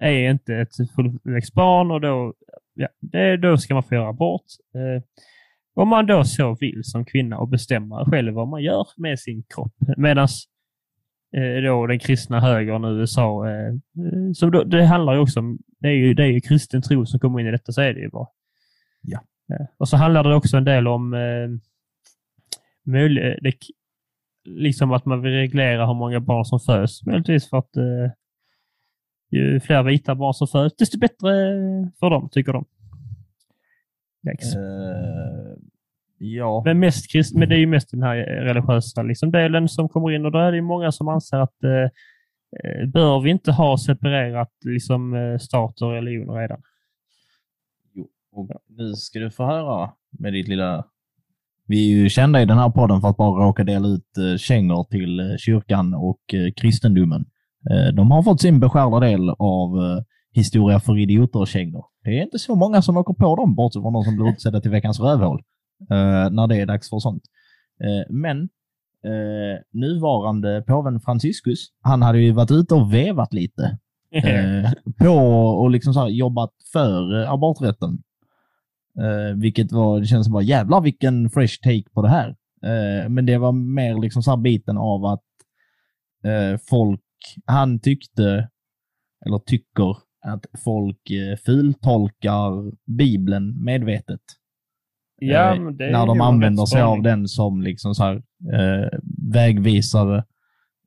[0.00, 2.34] är inte ett fullväxt barn och då,
[2.74, 4.44] ja, det, då ska man få göra abort.
[4.74, 5.02] Eh,
[5.74, 9.42] om man då så vill som kvinna och bestämma själv vad man gör med sin
[9.54, 9.74] kropp.
[9.96, 10.28] Medan
[11.36, 15.40] eh, då den kristna högern i USA, eh, eh, så då, det handlar ju också
[15.40, 17.80] om, det är ju, det är ju kristen tro som kommer in i detta, så
[17.80, 18.26] är det ju bara.
[19.00, 19.18] Ja.
[19.52, 21.48] Eh, och så handlar det också en del om eh,
[22.84, 23.52] möjlig, det,
[24.44, 28.10] liksom att man vill reglera hur många barn som föds, möjligtvis för att eh,
[29.32, 31.30] ju fler vita barn som föds, desto bättre
[32.00, 32.64] för dem, tycker de.
[34.54, 35.56] Eh,
[36.18, 36.62] ja.
[36.64, 40.10] Men, mest krist, men det är ju mest den här religiösa liksom, delen som kommer
[40.10, 41.70] in och då är det ju många som anser att eh,
[42.64, 46.62] eh, bör vi inte ha separerat liksom, eh, stat och religion redan?
[47.94, 48.08] Jo.
[48.32, 50.84] Och nu ska du få höra med ditt lilla...
[51.66, 54.84] Vi är ju kända i den här podden för att bara råka dela ut kängor
[54.84, 56.20] till kyrkan och
[56.56, 57.24] kristendomen.
[57.70, 61.84] Eh, de har fått sin beskärda del av eh, historia för idioter-kängor.
[62.04, 64.60] Det är inte så många som åker på dem, bortsett från de som blir utsedda
[64.60, 65.42] till veckans rövhål.
[65.90, 67.22] Eh, när det är dags för sånt.
[68.08, 68.48] Men
[69.04, 73.78] eh, nuvarande påven Franciscus, han hade ju varit ute och vevat lite
[74.12, 75.14] eh, på
[75.62, 78.02] och liksom så här jobbat för eh, aborträtten.
[78.98, 82.36] Eh, vilket var, det känns som bara jävlar vilken fresh take på det här.
[83.08, 85.22] Men det var mer liksom så biten av att
[86.70, 87.00] folk,
[87.46, 88.48] han tyckte,
[89.26, 94.20] eller tycker, att folk eh, fultolkar Bibeln medvetet.
[95.18, 98.98] ja, Eh, det är när de använder sig av den som liksom så här, eh,
[99.32, 100.24] vägvisare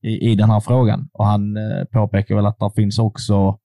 [0.02, 1.10] i, i den här frågan.
[1.14, 3.60] Och han eh, påpekar väl att det finns också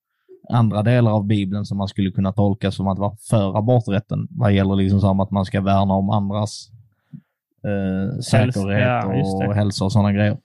[0.53, 4.53] andra delar av Bibeln som man skulle kunna tolka som att vara för aborträtten vad
[4.53, 6.71] gäller liksom som att man ska värna om andras
[7.65, 9.49] eh, säkerhet ja, just det.
[9.49, 10.39] och hälsa och sådana grejer.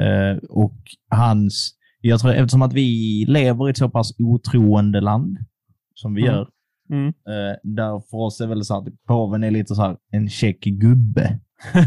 [0.00, 0.76] Eh, och
[1.10, 5.38] hans, jag tror eftersom att vi lever i ett så pass otroende land
[5.94, 6.34] som vi Mm.
[6.34, 6.48] gör,
[6.90, 7.06] Mm.
[7.08, 10.60] Eh, där för oss är väl så att påven är lite så här en check
[10.60, 11.38] gubbe.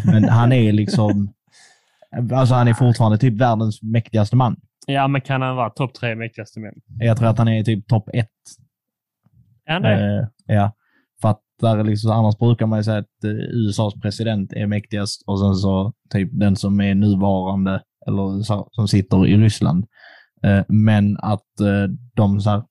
[0.05, 1.33] Men han är liksom,
[2.33, 4.55] alltså han är fortfarande typ världens mäktigaste man.
[4.87, 6.73] Ja, men kan han vara topp tre mäktigaste män?
[6.99, 8.27] Jag tror att han är typ topp ett.
[9.65, 10.19] Är han det?
[10.19, 10.71] Eh, ja,
[11.21, 13.23] för att där är liksom, annars brukar man ju säga att
[13.53, 18.87] USAs president är mäktigast och sen så typ den som är nuvarande eller så, som
[18.87, 19.85] sitter i Ryssland.
[20.43, 22.63] Eh, men att eh, de så här,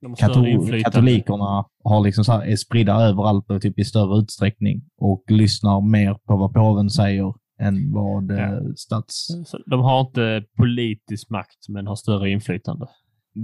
[0.00, 4.82] De Katol katolikerna har liksom så här, är spridda överallt och typ i större utsträckning
[4.96, 8.38] och lyssnar mer på vad påven säger än vad Ja.
[8.38, 9.26] eh, stats...
[9.46, 12.86] Så De har inte politisk makt, men har större inflytande.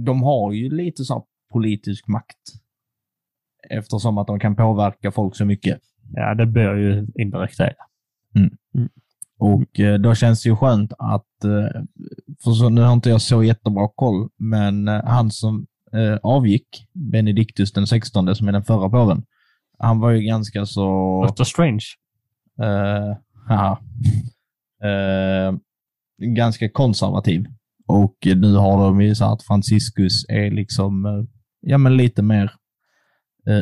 [0.05, 2.41] de har ju lite så politisk makt.
[3.69, 5.79] Eftersom att de kan påverka folk så mycket.
[6.13, 7.73] Ja, det bör ju indirekt det.
[9.39, 11.81] Och eh, då känns det ju skönt att, eh,
[12.43, 15.67] för så, nu har inte jag så jättebra koll, men eh, han som
[16.21, 19.23] avgick, Benedictus den 16, som är den förra påven,
[19.79, 21.23] han var ju ganska så...
[21.27, 21.83] Doctor Strange.
[22.61, 23.79] eh, haha,
[24.83, 25.57] eh,
[26.35, 27.45] ganska konservativ.
[27.87, 31.27] Och nu har de ju så att Franciscus är liksom,
[31.61, 32.51] ja men lite mer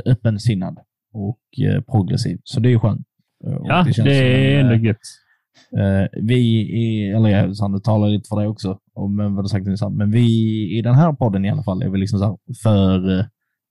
[0.06, 0.80] öppensinnad
[1.14, 1.40] och
[1.88, 2.40] progressiv.
[2.44, 3.08] Så det är ju skönt.
[3.64, 4.98] Ja, det, känns är ändå gött.
[5.78, 9.68] Eh, vi, i, eller jag Sandra talar lite för dig också, om eh, vad sagt
[9.68, 10.28] innan, men vi
[10.78, 13.26] i den här podden i alla fall är väl liksom så för eh,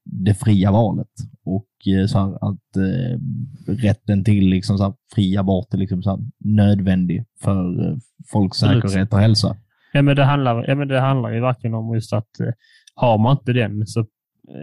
[0.05, 1.09] det fria valet
[1.45, 3.19] och eh, så här att eh,
[3.67, 7.97] rätten till liksom så här fri abort är liksom så här nödvändig för eh,
[8.33, 9.57] folks säkerhet och hälsa.
[9.93, 12.53] Ja, men det handlar, ja, men det handlar ju verkligen om just att eh,
[12.95, 14.07] har man inte den så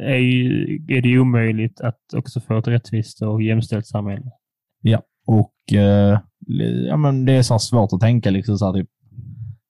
[0.01, 4.31] är, ju, är det omöjligt att också få ett rättvist och jämställt samhälle.
[5.25, 6.19] Och eh,
[6.87, 8.89] ja, men det är så svårt att tänka liksom så här, typ,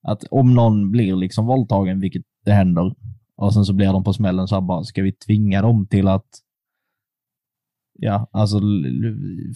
[0.03, 2.95] att om någon blir liksom våldtagen, vilket det händer,
[3.35, 6.07] och sen så blir de på smällen så här bara, ska vi tvinga dem till
[6.07, 6.27] att
[7.99, 8.61] ja, alltså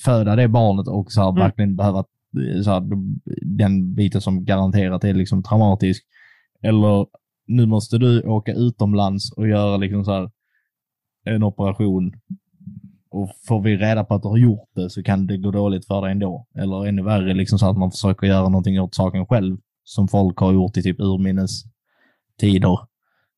[0.05, 1.39] föda det barnet och så här, Mm.
[1.39, 2.83] verkligen behöva eh, så här,
[3.57, 6.05] den biten som garanterat är liksom traumatisk.
[6.61, 7.07] Eller
[7.47, 10.31] nu måste du åka utomlands och göra liksom så här,
[11.25, 12.13] en operation
[13.15, 15.87] och får vi reda på att du har gjort det så kan det gå dåligt
[15.87, 16.47] för dig ändå.
[16.55, 20.37] Eller ännu värre, liksom så att man försöker göra någonting åt saken själv, som folk
[20.37, 21.63] har gjort i typ urminnes
[22.39, 22.79] tider,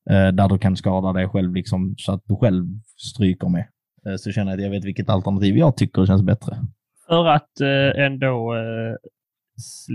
[0.10, 2.66] eh, där du kan skada dig själv liksom, så att du själv
[2.98, 3.68] stryker med.
[4.08, 6.58] Eh, så känner jag att jag vet vilket alternativ jag tycker känns bättre.
[7.08, 8.96] För att eh, ändå eh,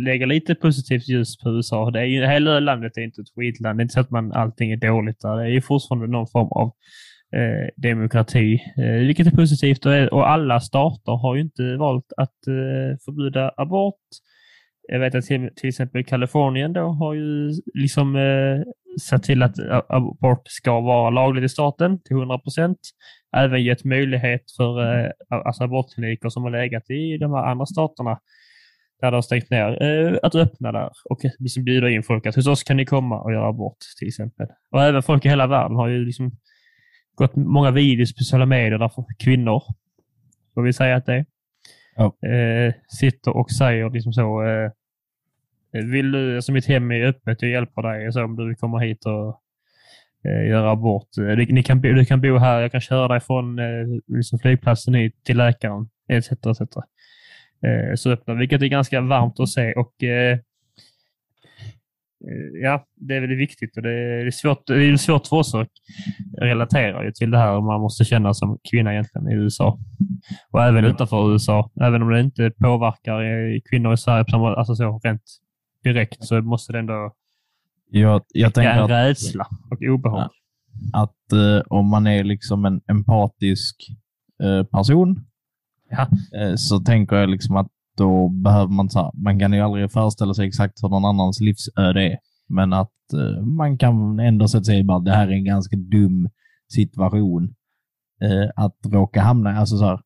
[0.05, 1.91] lägga lite positivt ljus på USA.
[1.91, 3.79] Det är ju, hela landet är inte ett skitland.
[3.79, 5.37] Det är inte så att man, allting är dåligt där.
[5.37, 6.73] Det är ju fortfarande någon form av
[7.37, 9.87] eh, demokrati, eh, vilket är positivt.
[9.87, 14.01] Och, och alla stater har ju inte valt att eh, förbjuda abort.
[14.89, 18.63] Jag vet att till, till exempel Kalifornien då har ju liksom eh,
[19.01, 19.55] sett till att
[19.89, 22.79] abort ska vara lagligt i staten till 100 procent.
[23.37, 28.19] Även gett möjlighet för eh, alltså abortkliniker som har legat i de här andra staterna
[29.01, 32.35] där det har stängt ner, eh, att öppna där och liksom bjuda in folk att
[32.35, 34.47] hos oss kan ni komma och göra abort till exempel.
[34.71, 36.31] Och även folk i hela världen har ju liksom
[37.15, 39.63] gått många videos på sociala medier där kvinnor,
[40.55, 41.27] får vi säga att det är,
[41.97, 42.29] Ja.
[42.29, 44.71] eh, sitter och säger liksom så eh,
[45.85, 48.79] vill du, alltså mitt hem är öppet, jag hjälper dig så om du vill komma
[48.79, 49.41] hit och
[50.31, 51.19] eh, göra abort.
[51.19, 54.95] Eh, ni, kan, du kan bo här, jag kan köra dig från eh, liksom flygplatsen
[54.95, 56.33] hit till läkaren, etc.
[56.33, 56.61] etc.
[57.67, 60.39] Eh, så öppnar, vilket är ganska varmt att se och eh,
[62.63, 65.69] ja, det är väldigt viktigt och det är svårt, det är svårt för oss att
[66.39, 69.79] relatera till det här man måste känna som kvinna egentligen i USA.
[70.51, 71.71] Och även utanför USA.
[71.81, 75.23] Även om det inte påverkar kvinnor i Sverige på samma, alltså så rent
[75.85, 77.15] direkt så måste det ändå
[77.91, 80.31] Jag, jag tänker en att, rädsla och obehag.
[80.93, 83.77] Att eh, om man är liksom en empatisk
[84.43, 85.25] eh, person
[85.91, 86.09] Ja.
[86.39, 89.93] eh, så tänker jag liksom att då behöver man så här, man kan ju aldrig
[89.93, 92.19] föreställa sig exakt hur någon annans livsöde är.
[92.49, 96.29] Men att eh, man kan ändå att säga bara det här är en ganska dum
[96.69, 97.55] situation
[98.23, 99.57] eh, att råka hamna.
[99.59, 100.01] Alltså så här,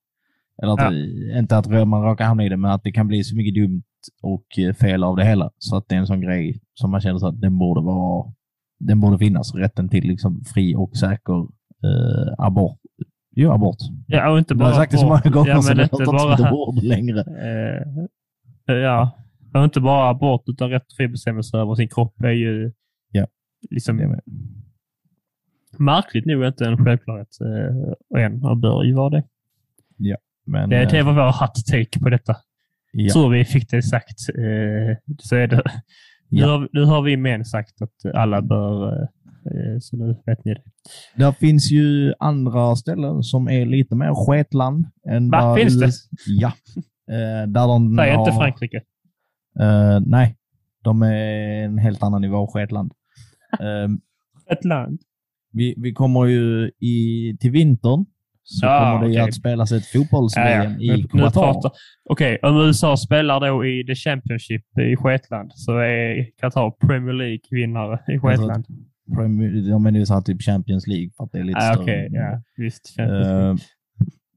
[0.63, 1.39] eller att, Ja.
[1.39, 3.83] inte att man råkar hamna i det, men att det kan bli så mycket dumt
[4.23, 5.51] och eh, fel av det hela.
[5.59, 8.33] Så att det är en sån grej som man känner så att den borde vara
[8.79, 11.41] den borde finnas, rätten till liksom fri och säker
[11.85, 12.79] eh, abort.
[13.39, 13.77] Jo, abort.
[14.07, 15.25] Ja, och inte bara har sagt det så abort.
[15.25, 17.21] många gånger ja, så det låter inte som ett bara, ord längre.
[18.69, 19.19] eh, ja,
[19.55, 22.73] och inte bara abort utan rätt och fri bestämmelse över sin kropp är ju
[23.13, 23.27] Ja.
[23.71, 24.21] liksom är
[25.79, 27.29] märkligt nog inte en självklarhet
[28.15, 29.23] eh, än och bör ju vara det.
[30.49, 32.37] Men, Det, det eh, var vår hot take på detta.
[32.93, 34.29] ja, tror vi fick det sagt.
[34.29, 35.63] Eh, så är det.
[36.29, 36.47] Nu, Ja.
[36.47, 39.09] har, nu har vi män sagt att alla bör, eh, eh,
[39.81, 40.63] så nu vet ni det.
[41.17, 44.87] Där finns ju andra ställen som är lite mer sketland.
[45.09, 45.91] Än Va, vad finns det?
[46.27, 46.53] Ja.
[47.11, 48.77] Eh, där de Säg inte Frankrike.
[49.61, 50.37] Eh, nej,
[50.85, 52.93] de är en helt annan nivå sketland.
[53.61, 53.89] Eh,
[54.53, 55.01] Ett land.
[55.53, 58.05] vi, vi kommer ju i, till vintern
[58.43, 59.29] så Ja, kommer det okej.
[59.29, 61.71] att spelas ett fotbolls-VM Ja, i nu- nu Qatar.
[62.11, 67.99] Okej, om USA spelar då i The Championship i Sketland så är Qatar Premier League-vinnare
[68.15, 68.67] i Sketland.
[69.15, 71.73] Premier- De är ju så här typ Champions League för att det är lite Ah,
[71.75, 71.83] större.
[71.83, 72.95] Okej, ja, visst.
[72.97, 73.59] Champions Eh, League.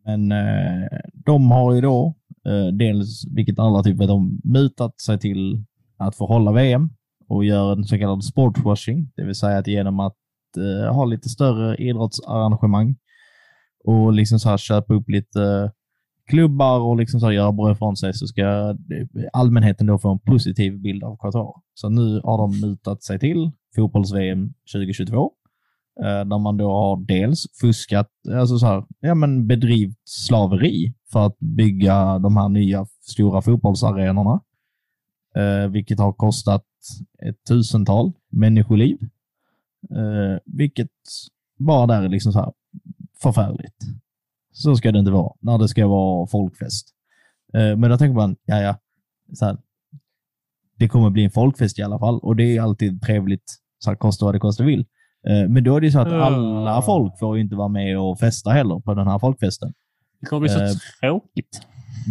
[0.05, 0.87] men eh,
[1.25, 2.15] de har ju då,
[2.47, 5.63] eh, dels, vilket alla typ vet om, mutat sig till
[5.97, 6.89] att få hålla VM
[7.27, 9.11] och göra en så kallad sportswashing.
[9.15, 10.15] Det vill säga att genom att
[10.57, 12.95] eh, ha lite större idrottsarrangemang
[13.85, 15.71] och liksom så här köpa upp lite
[16.29, 18.75] klubbar och liksom så här göra bra ifrån sig så ska
[19.33, 21.53] allmänheten då få en positiv bild av Qatar.
[21.73, 25.31] Så nu har de mutat sig till fotbolls-VM 2022
[25.99, 31.25] eh, där man då har dels fuskat, alltså så här, ja men bedrivit slaveri för
[31.25, 34.41] att bygga de här nya stora fotbollsarenorna,
[35.35, 36.65] eh, vilket har kostat
[37.27, 38.97] ett tusental människoliv,
[39.91, 40.91] eh, vilket
[41.57, 42.53] bara där är liksom så här
[43.21, 43.75] förfärligt.
[44.59, 46.87] Så ska det inte vara när det ska vara folkfest.
[47.53, 48.75] Eh, men då tänker man, ja ja,
[49.33, 49.57] så här,
[50.77, 53.43] det kommer bli en folkfest i alla fall och det är alltid trevligt,
[53.79, 54.85] så här, kosta vad det kosta vill.
[55.27, 58.49] Eh, men då är det så att alla folk får inte vara med och festa
[58.49, 59.73] heller på den här folkfesten.
[60.19, 60.69] Det kommer bli så Eh,
[61.01, 61.61] tråkigt.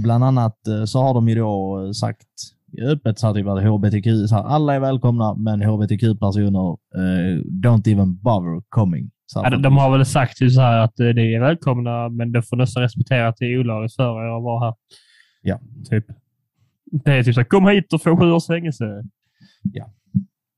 [0.03, 2.29] Bland annat så har de ju då sagt
[2.83, 7.89] öppet så här, typ att HBTQ, så här, alla är välkomna, men HBTQ-personer eh, don't
[7.89, 9.11] even bother coming.
[9.35, 12.43] Ja, de, har väl sagt ju så här att eh, det är välkomna, men det
[12.43, 14.75] får nästan respektera att det är olagligt för er att vara här.
[15.43, 15.61] Ja.
[15.91, 16.05] Typ.
[16.85, 19.05] Det är typ så här, kom hit och få sju års fängelse.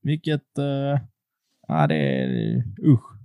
[0.03, 1.01] Vilket, eh,
[1.67, 3.17] ja det är usch.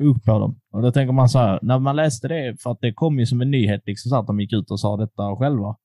[0.00, 0.60] Usch på dem.
[0.70, 3.26] Och då tänker man så här, när man läste det, för att det kom ju
[3.26, 5.76] som en nyhet, liksom så att de gick ut och sa detta själva.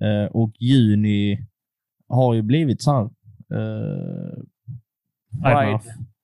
[0.00, 1.46] Eh, och juni
[2.08, 3.02] har ju blivit så här,
[3.58, 4.38] eh,
[5.42, 5.80] Pride.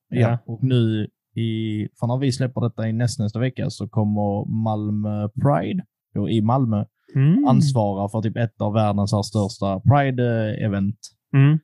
[0.09, 0.19] Ja.
[0.21, 0.39] Ja.
[0.47, 5.83] Och nu, i, för när vi släpper detta i nästnästa vecka, så kommer Malmö Pride
[6.15, 6.85] då i Malmö
[7.17, 7.47] Mm.
[7.49, 10.97] ansvara för typ ett av världens här största Pride-event
[11.35, 11.59] Mm.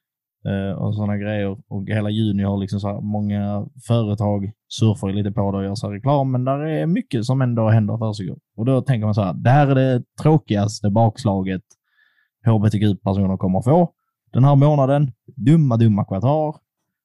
[0.44, 1.58] eh, och sådana grejer.
[1.68, 5.74] Och hela juni har liksom så här, många företag surfar lite på det och gör
[5.74, 8.30] så reklam, men där är mycket som ändå händer för sig.
[8.56, 11.62] Och då tänker man så här, det här är det tråkigaste bakslaget
[12.46, 13.92] hbtq-personer kommer få
[14.32, 15.12] den här månaden.
[15.36, 16.54] Dumma, dumma Qatar.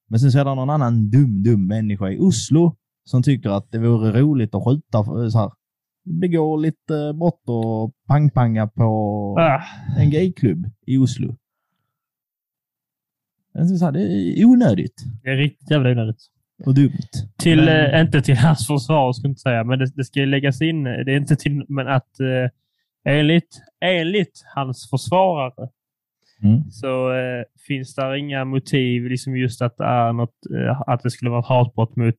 [0.07, 3.71] Men sen så är det någon annan dum, dum människa i Oslo som tycker att
[3.71, 5.51] det vore roligt att skjuta, eh, så här,
[6.03, 8.83] begå lite brott och pang-panga på
[9.39, 9.61] Ah,
[9.99, 11.35] en gayklubb i Oslo.
[13.79, 14.01] Så här, Det
[14.41, 16.21] är onödigt det är riktigt jävla onödigt.
[16.65, 16.91] och dumt.
[17.37, 20.19] Till, Men- eh, inte till hans försvar, ska jag inte säga, men det, det ska
[20.19, 20.83] ju läggas in.
[20.83, 22.49] Det är inte till, men att eh,
[23.13, 25.69] enligt, enligt hans försvarare
[26.43, 26.71] Mm.
[26.71, 31.09] så eh, finns där inga motiv, liksom just att det, är något, eh, att det
[31.11, 32.15] skulle vara ett hatbrott mot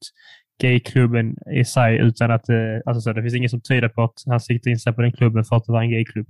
[0.62, 4.14] gayklubben i sig, utan att eh, alltså så, det finns inget som tyder på att
[4.26, 6.26] han siktar in sig på den klubben för att det var en gayklubb.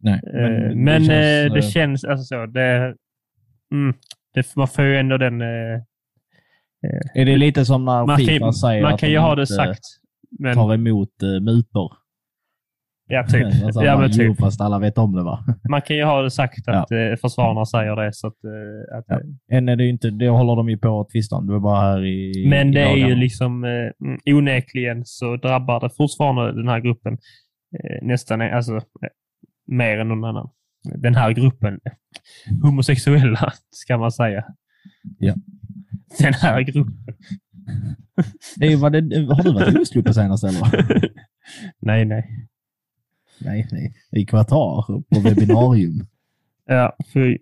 [0.00, 2.94] Nej, Eh, Men, det det, känns, känns, eh, alltså så, det,
[3.72, 3.94] mm,
[4.34, 5.40] det, man får ju ändå den...
[5.40, 5.80] Eh,
[7.14, 9.46] Är det lite som när man Fifa säger man att kan de ju ha det
[9.46, 9.80] sagt,
[10.38, 11.92] men tar emot uh, mutor?
[13.12, 13.46] Ja, typ.
[13.64, 14.40] Alltså, ja, men Jo, typ.
[14.40, 15.44] fast alla vet om det va?
[15.70, 18.12] Man kan ju ha det sagt att eh, försvararna säger det.
[18.12, 19.20] Så att, eh, att, Ja.
[19.56, 21.46] Än är det inte, det håller de ju på att tvista om.
[21.46, 23.20] Du är bara här i Men i det är ju dagarna.
[23.20, 27.12] liksom eh, mm, onekligen så drabbar det fortfarande den här gruppen
[27.78, 28.80] eh, nästan eh, alltså,
[29.66, 30.48] mer än någon annan.
[30.94, 31.80] Den här gruppen
[32.62, 34.44] homosexuella, ska man säga.
[35.18, 35.34] Ja.
[36.18, 37.14] Den här gruppen.
[38.56, 38.98] Det är vad det,
[39.34, 41.10] har du varit i Oslo på senaste eller?
[41.80, 42.48] nej, nej.
[43.44, 43.92] Nej, nej.
[44.12, 46.06] I Qatar på webbinarium.
[46.66, 47.38] Ja, fy.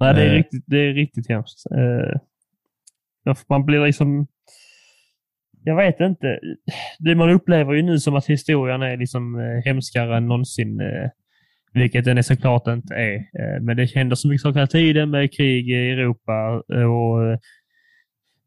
[0.00, 0.32] Nej, det är, Eh.
[0.34, 1.66] riktigt, det är riktigt hemskt.
[1.70, 4.26] Eh, man blir liksom...
[5.64, 6.38] Jag vet inte.
[6.98, 10.80] Det man upplever ju nu som att historien är liksom eh, hemskare än någonsin.
[11.72, 13.60] Vilket den är såklart inte är.
[13.60, 17.38] Men det händer så mycket saker hela tiden med krig i Europa och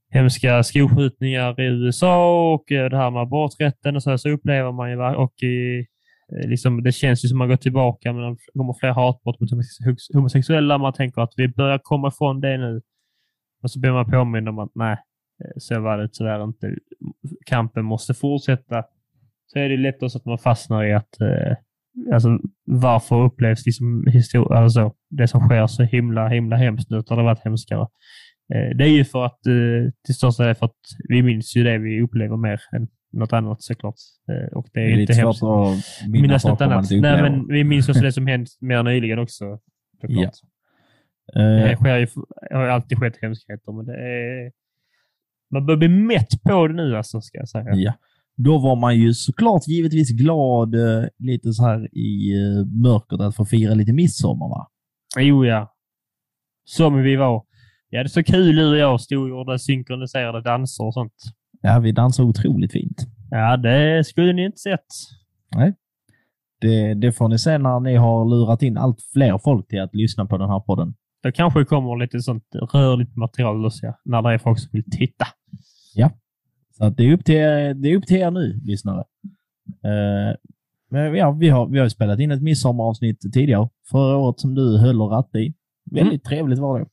[0.10, 5.02] hemska skolskjutningar i USA och det här med aborträtten och så, så upplever man ju
[5.02, 5.86] och i,
[6.34, 9.40] Eh, liksom, det känns ju som att man går tillbaka men det kommer fler hatbrott
[9.40, 9.50] mot
[10.14, 10.78] homosexuella.
[10.78, 12.82] Man tänker att vi börjar komma ifrån det nu.
[13.64, 14.98] Och så blir man påmind om att nej,
[15.44, 16.76] eh, så var det tyvärr inte.
[17.46, 18.84] Kampen måste fortsätta.
[19.48, 21.56] Så är det lätt också att man fastnar i att eh,
[22.14, 27.16] alltså, varför upplevs liksom histor- alltså, det som sker så himla, himla hemskt nu, det
[27.16, 27.88] har varit hemskare.
[28.54, 31.64] Eh, Det är ju för att, eh, till största del för att vi minns ju
[31.64, 33.96] det vi upplever mer än något annat såklart.
[34.30, 35.44] Eh, Och det är, Det är inte hemskt.
[35.44, 36.86] att minnas något annat.
[36.92, 39.60] Nej, men vi minns också det som hänt mer nyligen också.
[40.02, 40.34] såklart.
[41.34, 41.42] Ja.
[41.42, 42.08] Eh, Det sker ju,
[42.52, 44.52] har ju alltid skett hemskheter, men det är...
[45.52, 47.74] Man börjar bli mätt på det nu, alltså, ska jag säga.
[47.76, 47.94] Ja.
[48.38, 53.36] Då var man ju såklart givetvis glad eh, lite så här i eh, mörkret att
[53.36, 54.68] få fira lite midsommar va?
[55.20, 55.74] Jo, ja.
[56.66, 57.44] Som vi var.
[57.90, 61.14] Ja, det är så kul du och jag stod och gjorde synkroniserade danser och sånt.
[61.62, 63.08] Ja, vi dansar otroligt fint.
[63.32, 64.86] Ja, det skulle ni inte sett.
[66.62, 69.96] Det, det får ni se när ni har lurat in allt fler folk till att
[69.96, 70.94] lyssna på den här podden.
[71.24, 72.44] Då kanske det kommer lite sånt
[72.74, 75.26] rörligt material också, ja, när det är folk som vill titta.
[76.78, 79.04] Så att det, är upp till, er- det är upp till er nu, lyssnare.
[79.84, 80.36] Eh,
[80.90, 84.78] men ja, vi har, vi har spelat in ett midsommaravsnitt tidigare, förra året som du
[84.78, 85.54] höll och ratt i.
[85.92, 86.86] Väldigt trevligt var det.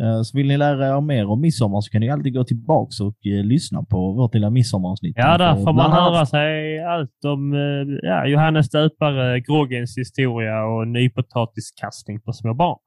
[0.00, 3.04] Eh, så vill ni lära er mer om midsommar så kan ni alltid gå tillbaka
[3.04, 5.14] och eh, lyssna på vårt lilla midsommaravsnitt.
[5.16, 10.64] Ja, där får man annat- höra sig allt om eh, ja, Johannes Döpare, groggens historia
[10.64, 12.78] och nypotatiskastning på små barn.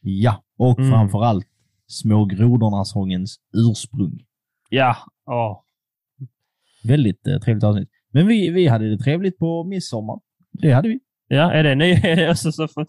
[0.00, 0.90] Ja, och Mm.
[0.90, 1.46] framför allt
[1.90, 4.18] Små grodorna-sångens ursprung.
[4.70, 4.96] Ja,
[5.26, 5.64] ja.
[6.84, 7.88] Väldigt eh, trevligt avsnitt.
[8.12, 10.20] Men vi, vi hade det trevligt på midsommar.
[10.52, 11.00] Det hade vi.
[11.28, 11.94] ja är det ny
[12.28, 12.86] alltså, så för,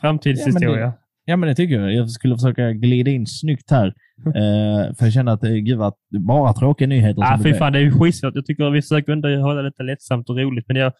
[0.00, 0.78] framtidshistoria?
[0.80, 0.92] Ja,
[1.36, 1.94] men det tycker jag.
[1.94, 3.86] Jag skulle försöka glida in snyggt här.
[4.18, 5.94] Eh, för jag känner att, eh, gud vad,
[6.26, 7.22] bara tråkiga nyheter.
[7.22, 8.34] Ja, som fy fan, det är ju skitsvårt.
[8.34, 10.92] Jag tycker att vi försöker underhålla lite lättsamt och roligt, men är,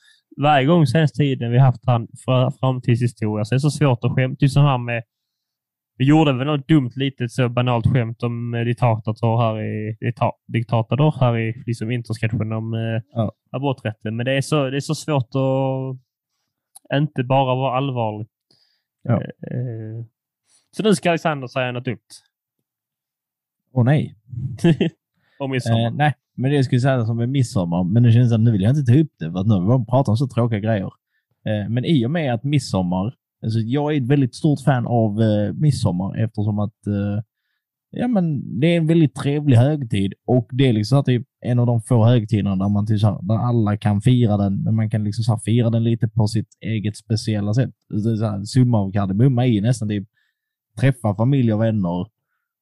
[0.42, 4.12] varje gång senaste tiden vi haft han för framtidshistoria så är det så svårt att
[4.12, 4.36] skämta.
[4.38, 5.02] Typ som här med
[5.98, 10.32] vi gjorde väl något dumt litet så banalt skämt om eh, diktator här i dikta,
[10.46, 13.32] diktator här i liksom intersketchen om eh, Ja.
[13.50, 14.16] aborträtten.
[14.16, 18.26] Men det är, så, det är så svårt att inte bara vara allvarlig.
[19.02, 19.14] Ja.
[19.22, 20.04] Eh,
[20.76, 21.98] så nu ska Alexander säga något dumt.
[23.72, 24.14] Åh nej.
[25.38, 25.86] om midsommar.
[25.86, 28.52] Eh, nej, men det jag skulle säga som är midsommar, men det känns att nu
[28.52, 30.60] vill jag inte ta upp det, för att nu har vi pratat om så tråkiga
[30.60, 30.90] grejer.
[31.44, 35.22] Eh, men i och med att midsommar, alltså jag är ett väldigt stort fan av
[35.22, 37.22] eh, midsommar eftersom att eh,
[37.90, 41.66] ja, men det är en väldigt trevlig högtid och det är liksom typ en av
[41.66, 45.04] de få högtiderna där, man typ här, där alla kan fira den, men man kan
[45.04, 47.70] liksom så här fira den lite på sitt eget speciella sätt.
[48.02, 50.08] Så här, summa av kardemumma i nästan typ
[50.80, 52.06] träffa familj och vänner,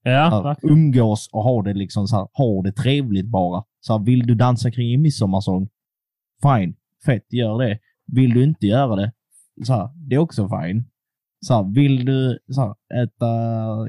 [0.02, 3.64] ja, umgås och ha det liksom så här, ha det trevligt bara.
[3.80, 5.68] Så här, vill du dansa kring en midsommarsång?
[6.42, 6.74] Fine,
[7.06, 7.78] fett, gör det.
[8.12, 9.12] Vill du inte göra det?
[9.64, 10.84] Så här, det är också fine.
[11.46, 13.26] Så vill du så äta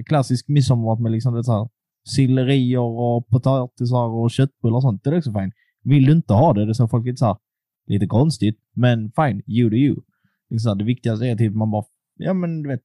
[0.05, 1.69] klassisk midsommarmat med liksom så här,
[2.07, 5.51] sillerier och potatisar och köttbullar och sånt, det är också fine.
[5.84, 7.38] Vill du inte ha det, det är så folk lite så här,
[7.88, 9.95] lite konstigt, men fine, you do you.
[10.49, 11.84] Liksom det viktigaste är typ man bara,
[12.15, 12.84] ja men du vet,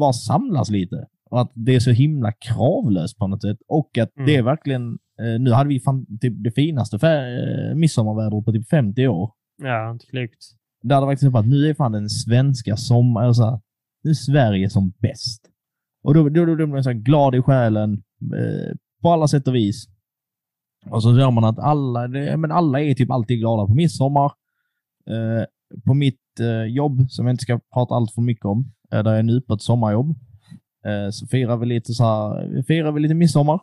[0.00, 1.06] bara samlas lite.
[1.30, 3.58] Och att det är så himla kravlöst på något sätt.
[3.68, 4.26] Och att Mm.
[4.26, 4.98] det är verkligen...
[5.20, 9.30] Eh, nu hade vi fan, typ det finaste fä- eh, midsommarvädret på typ 50 år.
[9.62, 10.38] Ja, inte klokt.
[10.82, 13.26] Där det faktiskt var att nu är fan den svenska sommaren...
[13.28, 13.60] Alltså,
[14.04, 15.48] nu är Sverige som bäst.
[16.04, 17.92] Och då, då, då, då blir man så här glad i själen
[18.36, 19.84] eh, på alla sätt och vis.
[20.90, 24.32] Och så gör man att alla, det, men alla är typ alltid glada på midsommar.
[25.10, 25.44] Eh,
[25.86, 29.18] på mitt eh, jobb, som jag inte ska prata allt för mycket om, där jag
[29.18, 30.10] är nu på ett sommarjobb,
[30.86, 33.60] eh, så firar vi lite så här, firar vi lite midsommar.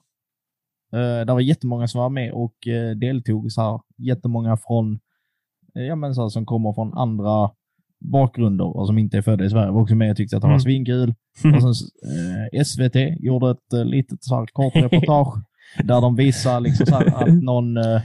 [0.93, 3.51] Eh, där var jättemånga som var med och eh, deltog.
[3.51, 4.99] Så här, jättemånga från,
[5.75, 7.49] eh, ja, men så här, som kommer från andra
[8.11, 10.47] bakgrunder och som inte är födda i Sverige var också med och tyckte att det
[10.47, 10.61] var Mm.
[10.61, 11.09] svinkul.
[11.55, 11.89] Och sen
[12.53, 15.33] eh, SVT gjorde ett eh, litet så här, kort reportage
[15.83, 18.01] där de visar liksom så här, att någon, eh,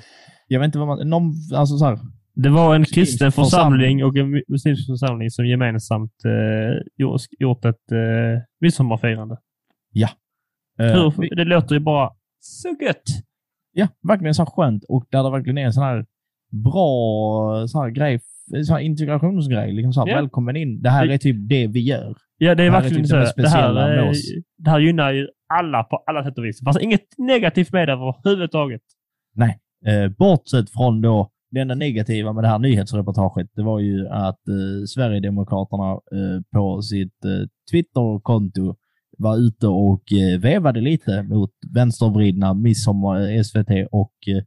[0.49, 1.99] jag vet inte vad man, någon, alltså så här,
[2.35, 4.05] Det var en kristen församling.
[4.05, 6.82] och en muslimsk församling som gemensamt eh,
[7.39, 9.37] gjort, ett eh, midsommarfirande.
[10.80, 12.11] eh, Hur, det låter ju bara
[12.41, 13.03] så gött.
[13.72, 16.07] Ja, verkligen så skönt och där det verkligen är en sån här
[16.64, 18.20] bra så här grej,
[18.66, 19.72] så här integrationsgrej.
[19.72, 20.16] Liksom så här, Ja.
[20.16, 20.82] Välkommen in.
[20.82, 22.16] Det här Det- är typ det vi gör.
[22.39, 23.16] Ja, det är Det här är verkligen typ så.
[23.16, 24.12] det Det här, eh,
[24.59, 26.61] det här gynnar ju alla på alla sätt och vis.
[26.64, 28.80] Fast inget negativt med det överhuvudtaget.
[29.87, 34.48] Eh, bortsett från då det enda negativa med det här nyhetsreportaget, det var ju att
[34.48, 38.74] eh, Sverigedemokraterna eh, på sitt eh, Twitterkonto
[39.18, 44.42] var ute och eh, vevade lite mot vänstervridna midsommar, eh, SVT och eh,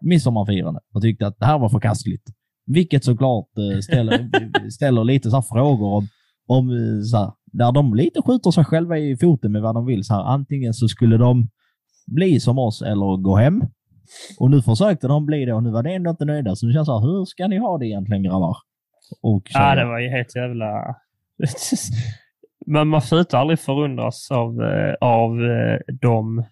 [0.00, 2.24] midsommarfirande och tyckte att det här var förkastligt.
[2.66, 4.30] Vilket såklart eh, ställer,
[4.70, 6.08] ställer lite så här frågor om,
[6.46, 9.86] om eh, så här, där de lite skjuter sig själva i foten med vad de
[9.86, 10.04] vill.
[10.04, 11.48] Så här, antingen så skulle de
[12.06, 13.62] bli som oss eller gå hem.
[14.38, 16.56] Och nu försökte de bli det och nu var det ändå inte nöjda.
[16.56, 18.56] Så nu känns det så här, hur ska ni ha det egentligen grabbar?
[19.22, 20.96] Och Ja, det var ju helt jävla...
[22.66, 26.44] Men man slutar aldrig förundras av, eh, av eh, dem.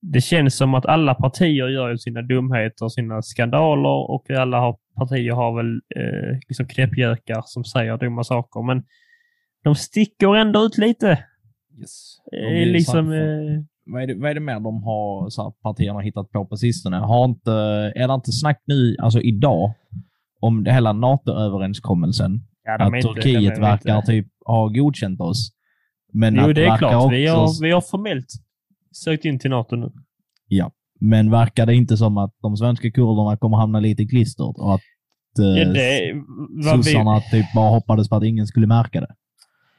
[0.00, 5.32] Det känns som att alla partier gör sina dumheter, sina skandaler och alla har, partier
[5.32, 8.62] har väl eh, liksom knäppjökar som säger dumma saker.
[8.66, 8.84] Men
[9.64, 11.24] de sticker ändå ut lite.
[11.78, 12.16] Yes.
[12.32, 13.12] Eh, De liksom,
[13.92, 16.56] vad, är det, vad är det mer de har, så här, partierna hittat på på
[16.56, 16.96] sistone?
[16.96, 17.52] Har inte,
[17.96, 19.72] är det inte snack nu, alltså idag,
[20.40, 22.40] om det hela NATO-överenskommelsen?
[22.64, 25.52] ja, att inte- Turkiet verkar inte- typ ha godkänt oss.
[26.12, 27.12] Men Jo, att det är klart.
[27.12, 28.26] Vi också- har, vi har formellt
[28.92, 29.92] sökt in till NATO nu.
[30.48, 30.70] Ja,
[31.00, 34.74] men verkar det inte som att de svenska kurderna kommer hamna lite i klistret och
[34.74, 34.80] att
[35.40, 36.12] eh, Ja, det,
[36.66, 39.14] vad vi, sossarna typ bara hoppades på att ingen skulle märka det?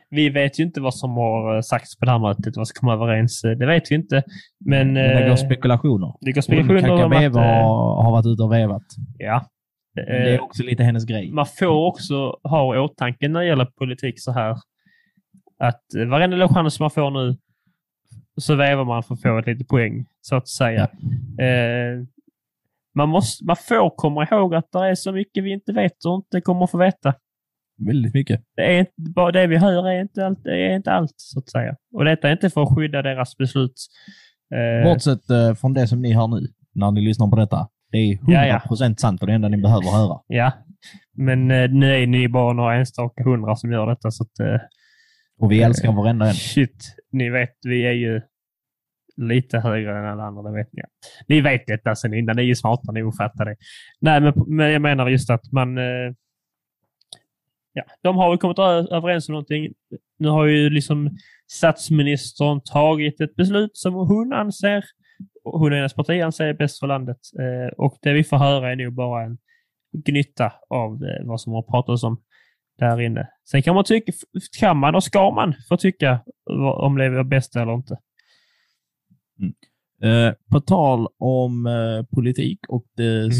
[0.09, 2.73] Vi vet ju inte vad som har eh, sagts på det här mötet, vad som
[2.79, 3.43] kom överens.
[3.43, 4.23] eh, Det vet vi inte.
[4.65, 6.13] Men det eh, går spekulationer.
[6.21, 7.23] det går spekulationer om att...
[7.23, 8.83] Eh, har varit ute och vevat.
[9.17, 9.45] Ja.
[9.95, 11.31] Men Det är också lite hennes grej.
[11.31, 14.55] Man får också ha i åtanke när det gäller politik så här
[15.59, 17.37] att varenda lilla chans man får nu
[18.37, 20.83] så vävar man för att få ett litet poäng, så att säga.
[21.39, 22.05] Eh,
[22.95, 26.15] man, måste, man får komma ihåg att det är så mycket vi inte vet och
[26.15, 27.13] inte kommer att få veta.
[27.87, 28.41] Väldigt mycket.
[28.55, 31.39] Det, är inte, bara det vi hör är inte, allt, det är inte allt, så
[31.39, 31.75] att säga.
[31.93, 33.73] Och detta är inte för att skydda deras beslut.
[34.55, 37.67] Eh, Bortsett eh, från det som ni hör nu, när ni lyssnar på detta.
[37.91, 38.95] Det är 100% Ja, ja.
[38.97, 40.19] sant och det enda ni behöver höra.
[40.27, 40.51] Ja,
[41.17, 44.61] men eh, nu är ni bara några enstaka hundra som gör detta, så att
[45.39, 46.33] Och vi älskar varenda en.
[46.33, 48.21] Shit, ni vet, vi är ju
[49.17, 50.81] lite högre än alla andra, det vet ni.
[51.27, 53.55] Ni vet detta sen innan, ni är ju smarta, ni fattar det.
[54.01, 55.77] Nej, men, men jag menar just att man...
[57.85, 58.59] Ja, de har ju kommit
[58.91, 59.73] överens om någonting.
[60.19, 61.17] Nu har ju liksom
[61.51, 64.83] statsministern tagit ett beslut som hon anser,
[65.43, 67.17] hon och hennes parti anser är bäst för landet.
[67.39, 69.37] Eh, och det vi får höra är nog bara en
[70.05, 72.21] gnytta av eh, vad som har pratats om
[72.79, 73.27] där inne.
[73.51, 74.11] Sen kan man tycka,
[74.59, 76.19] kan man och ska man få tycka
[76.77, 77.97] om det är bäst eller inte.
[80.03, 83.31] Eh, på tal om eh, politik och det Mm.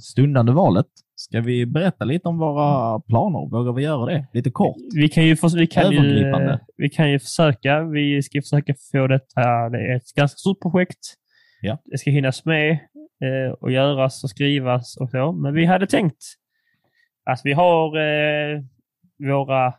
[0.00, 0.86] stundande valet.
[1.20, 3.50] Ska vi berätta lite om våra planer?
[3.50, 4.26] Vågar vi göra det?
[4.32, 4.76] Lite kort.
[4.94, 6.32] Vi kan ju, vi kan ju,
[6.76, 7.82] vi kan ju försöka.
[7.84, 9.68] Vi ska försöka få detta.
[9.68, 10.98] Det är ett ganska stort projekt.
[11.60, 11.78] Ja.
[11.84, 12.70] Det ska hinnas med
[13.24, 15.32] eh, och göras och skrivas och så.
[15.32, 16.24] Men vi hade tänkt
[17.30, 18.62] att vi har eh,
[19.18, 19.74] våra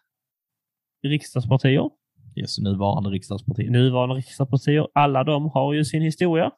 [1.03, 1.89] riksdagspartier,
[2.35, 3.69] Yes, nuvarande riksdagsparti.
[3.69, 4.87] nuvarande riksdagspartier.
[4.93, 6.51] Alla de har ju sin historia.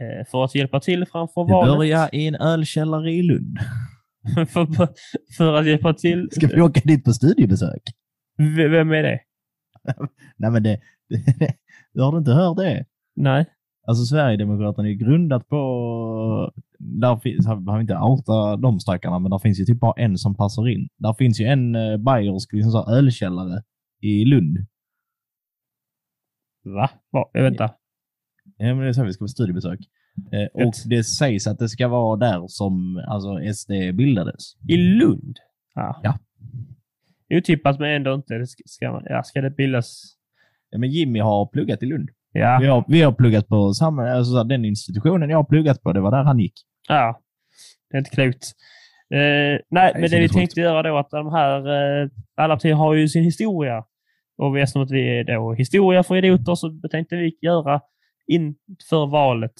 [0.00, 1.76] Eh, för att hjälpa till framför Det valet.
[1.76, 3.58] börjar i en ölkällare i Lund.
[4.48, 4.88] för,
[5.36, 6.28] för att hjälpa till.
[6.32, 7.82] Ska vi åka dit på studiebesök?
[8.38, 9.20] V- Vem är det?
[10.36, 10.80] Nej, men det,
[11.92, 12.84] det, har du inte hört det?
[13.16, 13.46] Nej.
[13.86, 16.52] Alltså Sverigedemokraterna är grundat på...
[16.78, 20.18] Där finns, jag behöver inte outa de stackarna, men där finns ju typ bara en
[20.18, 20.88] som passar in.
[20.98, 23.62] Där finns ju en uh, bayersk liksom så ölkällare
[24.00, 24.56] i Lund.
[26.64, 26.90] Va?
[27.12, 27.30] Va?
[27.32, 27.70] Jag vänta.
[28.58, 29.78] Ja, men det är så vi ska på studiebesök.
[30.32, 34.42] Eh, och det sägs att det ska vara där som alltså, SD bildades.
[34.68, 35.36] I Lund?
[35.74, 36.00] Ja.
[36.02, 36.18] Ja.
[37.38, 38.34] Otippat men ändå inte.
[38.34, 40.02] Det ska, ska, ja, ska det bildas?
[40.70, 42.10] Ja, men Jimmy har pluggat i Lund.
[42.32, 42.48] Vi Ja.
[42.72, 46.10] har, vi har pluggat på samma, alltså, den institutionen jag har pluggat på, det var
[46.10, 46.54] där han gick.
[46.88, 47.20] ja.
[47.90, 48.44] Det är inte klokt.
[49.10, 51.58] Eh, nej, men det vi tänkte göra då att de här,
[52.02, 53.84] eh, alla partier har ju sin historia.
[54.38, 57.80] Och vi eftersom att vi är då historia för idioter så tänkte vi göra
[58.26, 59.54] inför valet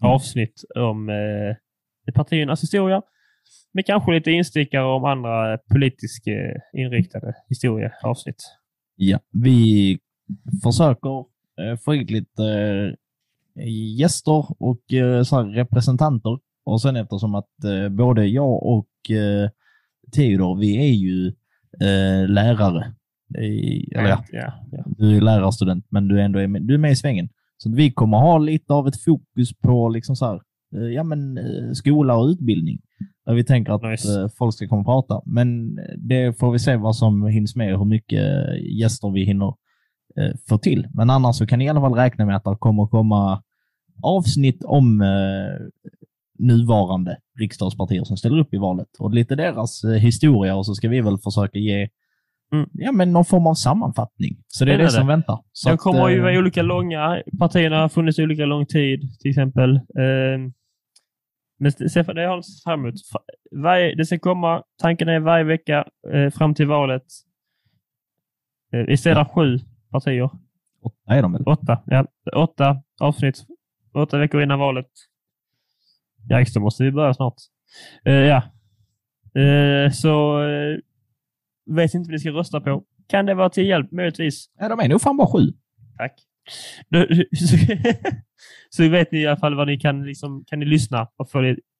[0.00, 3.02] avsnitt om eh, partiernas historia.
[3.72, 8.42] men kanske lite instickare om andra politiskt eh, inriktade historieavsnitt.
[8.96, 9.98] Ja, vi
[10.62, 11.18] försöker
[11.60, 12.44] eh, få hit lite
[13.56, 16.38] eh, gäster och eh, så här, representanter.
[16.64, 19.50] Och sen eftersom att eh, både jag och eh,
[20.12, 21.26] Theodor, vi är ju
[21.80, 22.94] eh, lärare.
[23.36, 24.84] I, eller ja, ja, ja.
[24.86, 27.28] du är lärarstudent, men du är ändå är med, du är med i svängen.
[27.56, 30.40] Så vi kommer ha lite av ett fokus på liksom så här,
[30.76, 32.78] eh, ja, men, eh, skola och utbildning.
[33.26, 34.20] Där vi tänker att Nice.
[34.20, 35.22] eh, folk ska komma och prata.
[35.26, 38.22] Men det får vi se vad som hinns med och hur mycket
[38.78, 39.54] gäster vi hinner
[40.48, 40.88] få till.
[40.94, 43.42] Men annars så kan ni i alla fall räkna med att det kommer komma
[44.02, 45.04] avsnitt om
[46.38, 51.00] nuvarande riksdagspartier som ställer upp i valet och lite deras historia och så ska vi
[51.00, 51.88] väl försöka ge
[52.52, 52.68] Mm.
[52.72, 54.36] ja, men någon form av sammanfattning.
[54.48, 54.98] Så det är det, Spännande.
[55.00, 55.44] som väntar.
[55.52, 57.22] Så De att, kommer ju eh, vara olika långa.
[57.38, 59.76] Partierna har funnits olika lång tid, till exempel.
[59.76, 60.38] Eh,
[61.58, 62.94] Men Stefan, det sett fram emot.
[63.62, 67.02] Varje, det ska komma, tanken är varje vecka eh, fram till valet.
[68.72, 69.58] Eh, istället av sju
[69.90, 70.30] partier.
[70.82, 71.42] Åtta är de väl?
[71.46, 71.82] Åtta.
[71.86, 73.44] Ja, åtta avsnitt.
[73.94, 74.86] Åtta veckor innan valet.
[76.38, 77.34] Yikes, då måste vi börja snart.
[78.04, 78.42] Ja.
[79.92, 80.40] Så
[81.70, 82.84] vet inte vad ni ska rösta på.
[83.08, 84.46] Kan det vara till hjälp möjligtvis?
[84.58, 85.52] Ja, de är nog fan bara sju.
[85.98, 86.12] Tack.
[86.88, 87.56] Nu- Så,
[88.70, 91.28] så vet ni i alla fall vad ni kan, liksom, kan ni lyssna och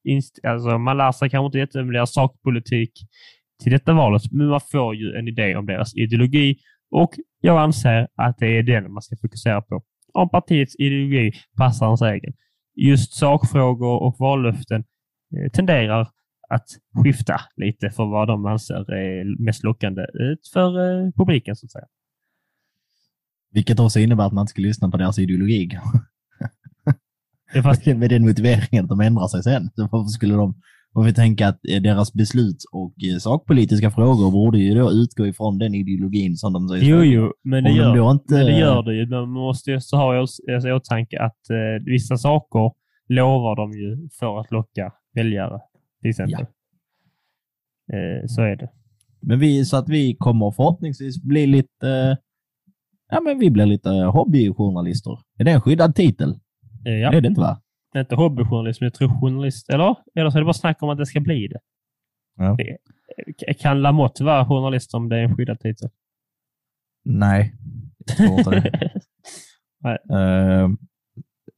[0.09, 2.93] inst- alltså, Man lär sig kanske inte jättemycket sakpolitik
[3.63, 6.57] till detta valet, men man får ju en idé om deras ideologi
[6.91, 9.83] och jag anser att det är den man ska fokusera på.
[10.15, 12.33] Om partiets ideologi passar ens egen.
[12.77, 14.85] Just sakfrågor och vallöften
[15.37, 16.09] eh, tenderar
[16.55, 16.67] att
[17.05, 20.69] skifta lite för vad de anser är mest lockande eh, för
[21.05, 21.87] eh, publiken så att säga.
[23.53, 25.69] Vilket också innebär att man inte ska lyssna på deras ideologi.
[27.53, 29.71] Det är fast Med den motiveringen att de ändrar sig sen.
[29.77, 30.55] Så varför skulle de
[30.95, 35.27] Och vi tänker att eh, deras beslut och eh, sakpolitiska frågor borde ju då utgå
[35.27, 36.85] ifrån den ideologin som de säger.
[36.85, 39.07] Jo, jo, men det, Om de gör, då inte- men det gör det ju.
[39.07, 40.27] Man måste ju så ha
[40.69, 42.73] i åtanke att eh, vissa saker
[43.09, 45.61] lovar de ju för att locka väljare,
[46.03, 46.47] till exempel.
[47.93, 48.71] Eh, så är det.
[49.21, 52.17] Men vi, så att vi kommer förhoppningsvis bli lite, eh,
[53.11, 55.19] ja men vi blir lite hobbyjournalister.
[55.39, 56.31] Är det en skyddad titel?
[56.87, 57.11] Eh, ja.
[57.11, 57.63] Det är det inte va?
[57.93, 59.71] Det är inte hobbyjournalism, jag tror journalist.
[59.71, 59.97] Eller?
[60.15, 61.61] Eller så är det bara snack om att det ska bli det.
[62.37, 62.57] Ja.
[62.59, 62.79] det
[63.47, 65.89] eh, kan Lamotte vara journalist om det är en skyddad titel?
[67.05, 67.55] Nej,
[67.99, 68.91] jag tror inte det.
[69.85, 70.69] Eh,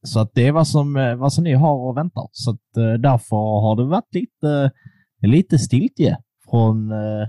[0.05, 2.21] så att det är vad som, eh, vad som ni har att vänta.
[2.31, 4.71] Så att, eh, därför har det varit lite,
[5.21, 6.17] lite stiltje
[6.49, 7.27] från eh,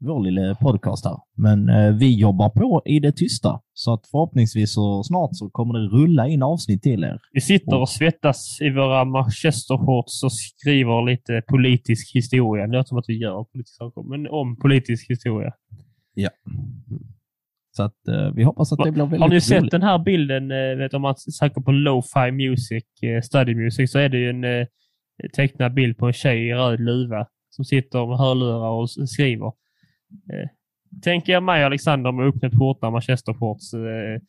[0.00, 1.16] vår lilla podcast här.
[1.36, 3.60] Men eh, vi jobbar på i det tysta.
[3.72, 7.18] Så att förhoppningsvis så snart så kommer det rulla in avsnitt till er.
[7.32, 12.66] Vi sitter och svettas i våra manchestershorts och skriver lite politisk historia.
[12.66, 15.52] Det låter som att vi gör politiska saker, men om politisk historia.
[17.72, 19.70] Så att eh, vi hoppas att det blir väldigt Har ni sett roligt.
[19.70, 20.50] den här bilden?
[20.50, 24.30] eh, Vet, om man söker på lo-fi music, eh, study music, så är det ju
[24.30, 24.66] en eh,
[25.36, 29.46] tecknad bild på en tjej i röd luva som sitter med hörlurar och skriver.
[30.32, 30.48] Eh,
[31.02, 34.20] Tänker jag mig Alexander med uppknäppt skjorta, manchestershorts, eh,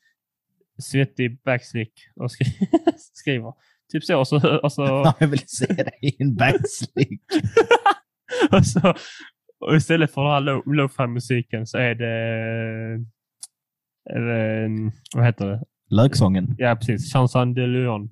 [0.81, 2.67] svettig backslick och skri-
[3.13, 3.53] skriver.
[3.91, 4.25] Typ så.
[4.25, 7.21] så och så Jag vill se dig i en backslick.
[8.51, 8.93] och, så,
[9.59, 12.29] och istället för den här lo- lo-fi musiken så är det,
[12.95, 12.99] eh,
[15.15, 15.63] vad heter det?
[15.89, 16.55] Löksången.
[16.57, 17.13] Ja, precis.
[17.13, 18.09] Chanson de Leon.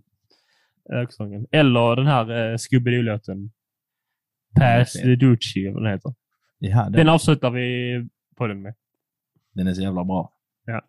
[0.93, 1.45] Öksången.
[1.51, 3.51] Eller den här uh, Scooby-Doo-låten.
[4.59, 6.13] Pass the Ducci, vad den heter.
[6.59, 8.73] Ja, den, avslutar vi på den med.
[9.53, 10.31] den är så jävla bra.
[10.65, 10.81] Ja.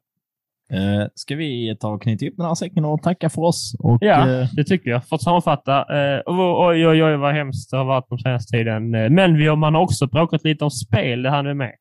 [0.77, 3.77] Eh, ska vi ta och knyta upp den här säcken och tacka för oss?
[3.79, 5.05] Och, Ja, eh, det tycker jag.
[5.05, 5.81] För att sammanfatta.
[5.81, 8.95] Uh, oj, oj, oj, vad hemskt det har varit den senaste tiden.
[8.95, 11.73] Eh, men vi har, man har också bråkat lite om spel, det hann vi med.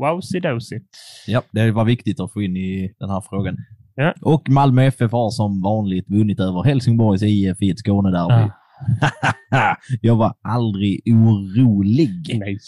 [0.00, 0.80] Wowsy dozy.
[1.26, 3.56] Ja, det var viktigt att få in i den här frågan.
[3.94, 4.14] Ja.
[4.22, 8.50] Och Malmö FF har som vanligt vunnit över Helsingborgs IF i ett Skånederby.
[9.50, 9.74] Ah.
[10.02, 12.38] Jag var aldrig orolig.
[12.38, 12.58] Nej.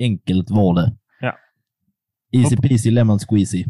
[0.00, 0.92] Enkelt var det.
[1.20, 1.32] Ja.
[2.32, 3.64] Easy peasy lemon squeezy.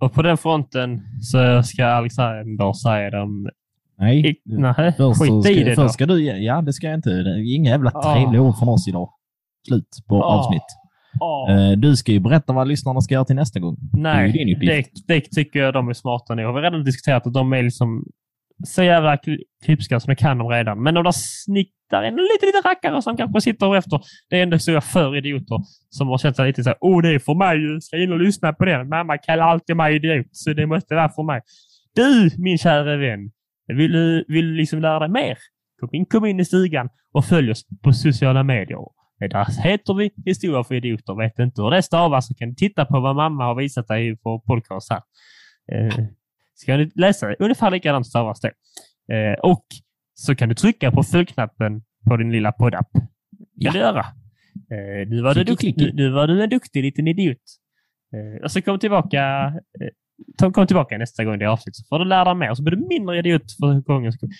[0.00, 3.48] Och på den fronten så ska Alexander säga dem...
[3.98, 4.40] Nej.
[4.44, 6.22] Nej, Först, skit i det först ska du...
[6.22, 7.10] Ja, det ska jag inte.
[7.46, 8.14] Inga jävla Ah.
[8.14, 9.08] trevliga ord från oss idag.
[9.68, 10.38] Slut på Ah.
[10.38, 10.62] avsnitt.
[11.50, 13.76] Eh, Du ska ju berätta vad lyssnarna ska göra till nästa gång.
[13.80, 16.34] det är Nej, din det, det tycker jag de är smarta.
[16.34, 18.04] Har vi redan diskuterat att de är liksom
[18.66, 20.82] så jävla kli- klipska som de kan dem redan.
[20.82, 24.00] Men de där snittar en lite, lite rackare som kanske sitter efter.
[24.30, 25.58] Det är ändå så jag för idioter
[25.90, 27.80] som har känt sig lite så här, oh det är för mig ju.
[27.80, 28.88] Ska in och lyssna på den.
[28.88, 31.40] Mamma kallar alltid mig idiot, så det måste vara för mig.
[31.94, 33.30] Du, min kära vän,
[33.66, 35.38] vill du vill du liksom lära dig mer?
[35.80, 38.78] Kom in, kom in i stugan och följ oss på sociala medier.
[39.18, 41.14] Där heter vi Historia för idioter.
[41.14, 44.16] Vet inte hur det stavas så kan du titta på vad mamma har visat dig
[44.16, 45.02] på podcast här.
[45.72, 45.94] Eh,
[46.54, 47.36] ska du läsa det?
[47.38, 48.52] Ungefär likadant stavas det.
[49.14, 49.64] Eh, och
[50.14, 52.88] så kan du trycka på följknappen på din lilla poddapp.
[52.92, 53.00] Det
[53.54, 53.70] Ja.
[53.72, 54.06] kan du göra.
[54.70, 57.38] Eh, nu, var du duktig, nu, nu var du en duktig liten idiot.
[58.14, 59.52] Eh, och så kom tillbaka
[60.40, 62.54] eh, kom tillbaka nästa gång det är avsnitt så får du lära dig mer.
[62.54, 64.30] Så blir du mindre idiot för gångens skull.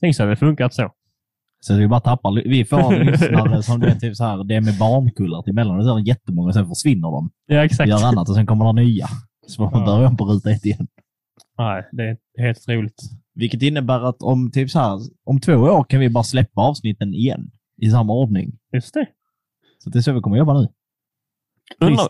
[0.00, 0.92] Tänk så hade det funkat så.
[1.66, 2.48] Så vi bara tappar.
[2.48, 5.78] Vi får lyssnare som det är typ så här, det är med barnkullar till emellan.
[5.78, 7.30] Det är jättemånga, sen försvinner de.
[7.46, 7.88] Ja, exakt.
[7.90, 9.06] Gör annat och sen kommer det nya.
[9.46, 9.86] Så man Ja.
[9.86, 10.86] börja om på ruta ett igen.
[11.58, 13.02] Nej, det är helt roligt.
[13.34, 17.14] Vilket innebär att om, typ så här, om två år kan vi bara släppa avsnitten
[17.14, 17.50] igen
[17.82, 18.58] i samma ordning.
[18.72, 19.06] Just det.
[19.78, 20.68] Så det är så vi kommer jobba nu.
[21.80, 22.08] Trist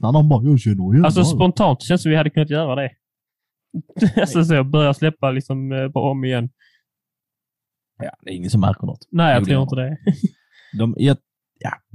[0.00, 2.50] när, någon- bara, jag känner igen Alltså det." spontant känns det som vi hade kunnat
[2.50, 2.90] göra det.
[4.20, 6.48] alltså så, börja släppa liksom eh, bara om igen.
[8.04, 9.08] Ja, Det är ingen som märker något.
[9.10, 9.96] Nej, jag tror inte det.
[10.78, 11.14] De, ja,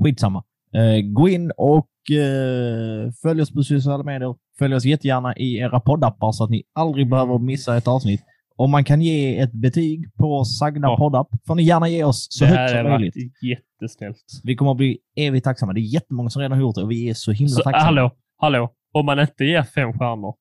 [0.03, 0.43] skitsamma.
[0.73, 4.35] Eh, gå in och eh, följ oss på sociala medier.
[4.59, 8.21] Följ oss jättegärna i era poddappar så att ni aldrig behöver missa ett avsnitt.
[8.55, 10.97] Om man kan ge ett betyg på sagda Ja.
[10.97, 13.15] poddapp får ni gärna ge oss så det högt som möjligt.
[13.41, 14.17] jättesnällt.
[14.43, 15.73] Vi kommer att bli evigt tacksamma.
[15.73, 17.85] Det är jättemånga som redan har gjort det och vi är så himla Så, tacksamma.
[17.85, 18.73] hallå, hallå.
[18.93, 20.35] Om man inte ger fem stjärnor,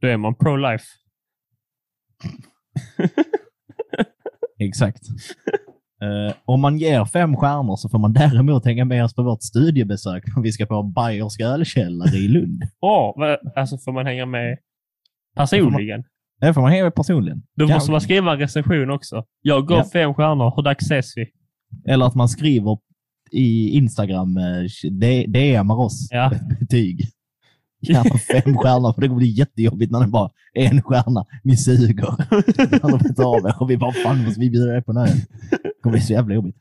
[0.00, 0.84] då är man pro-life.
[4.68, 5.02] Exakt.
[6.02, 9.42] Eh, om man ger fem stjärnor så får man däremot hänga med oss på vårt
[9.42, 12.62] studiebesök när vi ska på Bayerska ölkällare i Lund.
[12.80, 14.58] Åh, vad- alltså får man hänga med
[15.36, 16.04] personligen?
[16.40, 17.42] Det får man hänga med personligen.
[17.56, 19.24] Då Ja, måste man skriva en recension också.
[19.42, 19.84] Jag gav Ja.
[19.92, 20.52] fem stjärnor.
[20.56, 21.26] Hur dags ses vi?
[21.92, 22.78] Eller att man skriver
[23.32, 24.90] i Instagram, eh,
[25.28, 26.32] DMar oss Ja.
[26.60, 27.00] betyg.
[27.80, 31.24] Gärna fem stjärnor, för det kommer bli jättejobbigt när det bara är en stjärna.
[31.44, 32.14] Ni suger.
[33.02, 35.08] Vet av er och vi bara, fan måste vi bjuda er på en öl?
[35.50, 36.56] Det kommer bli så jävla jobbigt.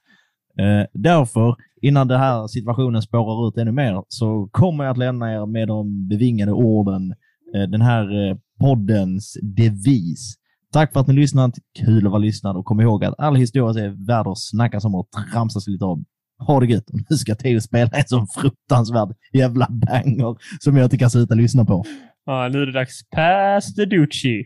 [0.59, 5.34] Eh, därför, innan den här situationen spårar ut ännu mer, så kommer jag att lämna
[5.34, 7.13] er med de bevingade orden,
[7.55, 10.36] eh, den här eh, poddens devis.
[10.74, 11.53] Tack för att ni lyssnat.
[11.80, 14.95] Kul att vara lyssnad och kom ihåg att all historia är värd att snackas om
[14.95, 16.05] och tramsas lite om.
[16.40, 20.98] Ha det gött nu ska Theo spela en sån fruktansvärd jävla banger som jag inte
[20.98, 21.86] kan sluta lyssna på.
[22.26, 23.10] Ja, nu är det dags.
[23.16, 24.44] Pass the Ducci.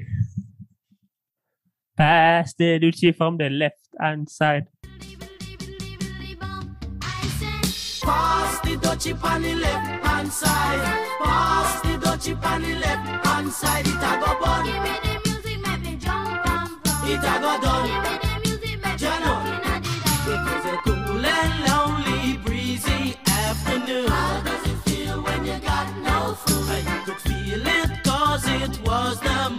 [1.97, 4.65] Pass the Ducci from the left hand side.
[8.03, 10.81] Pass the dutchie on the left hand side.
[11.23, 13.85] Pass the dutchie on the left hand side.
[13.85, 14.65] It a go bun.
[16.01, 17.09] From.
[17.09, 18.30] It a go done.
[21.21, 24.07] Cool and lonely, breezy afternoon.
[24.07, 26.69] How does it feel when you got no food?
[26.69, 29.49] I could feel it cause it was the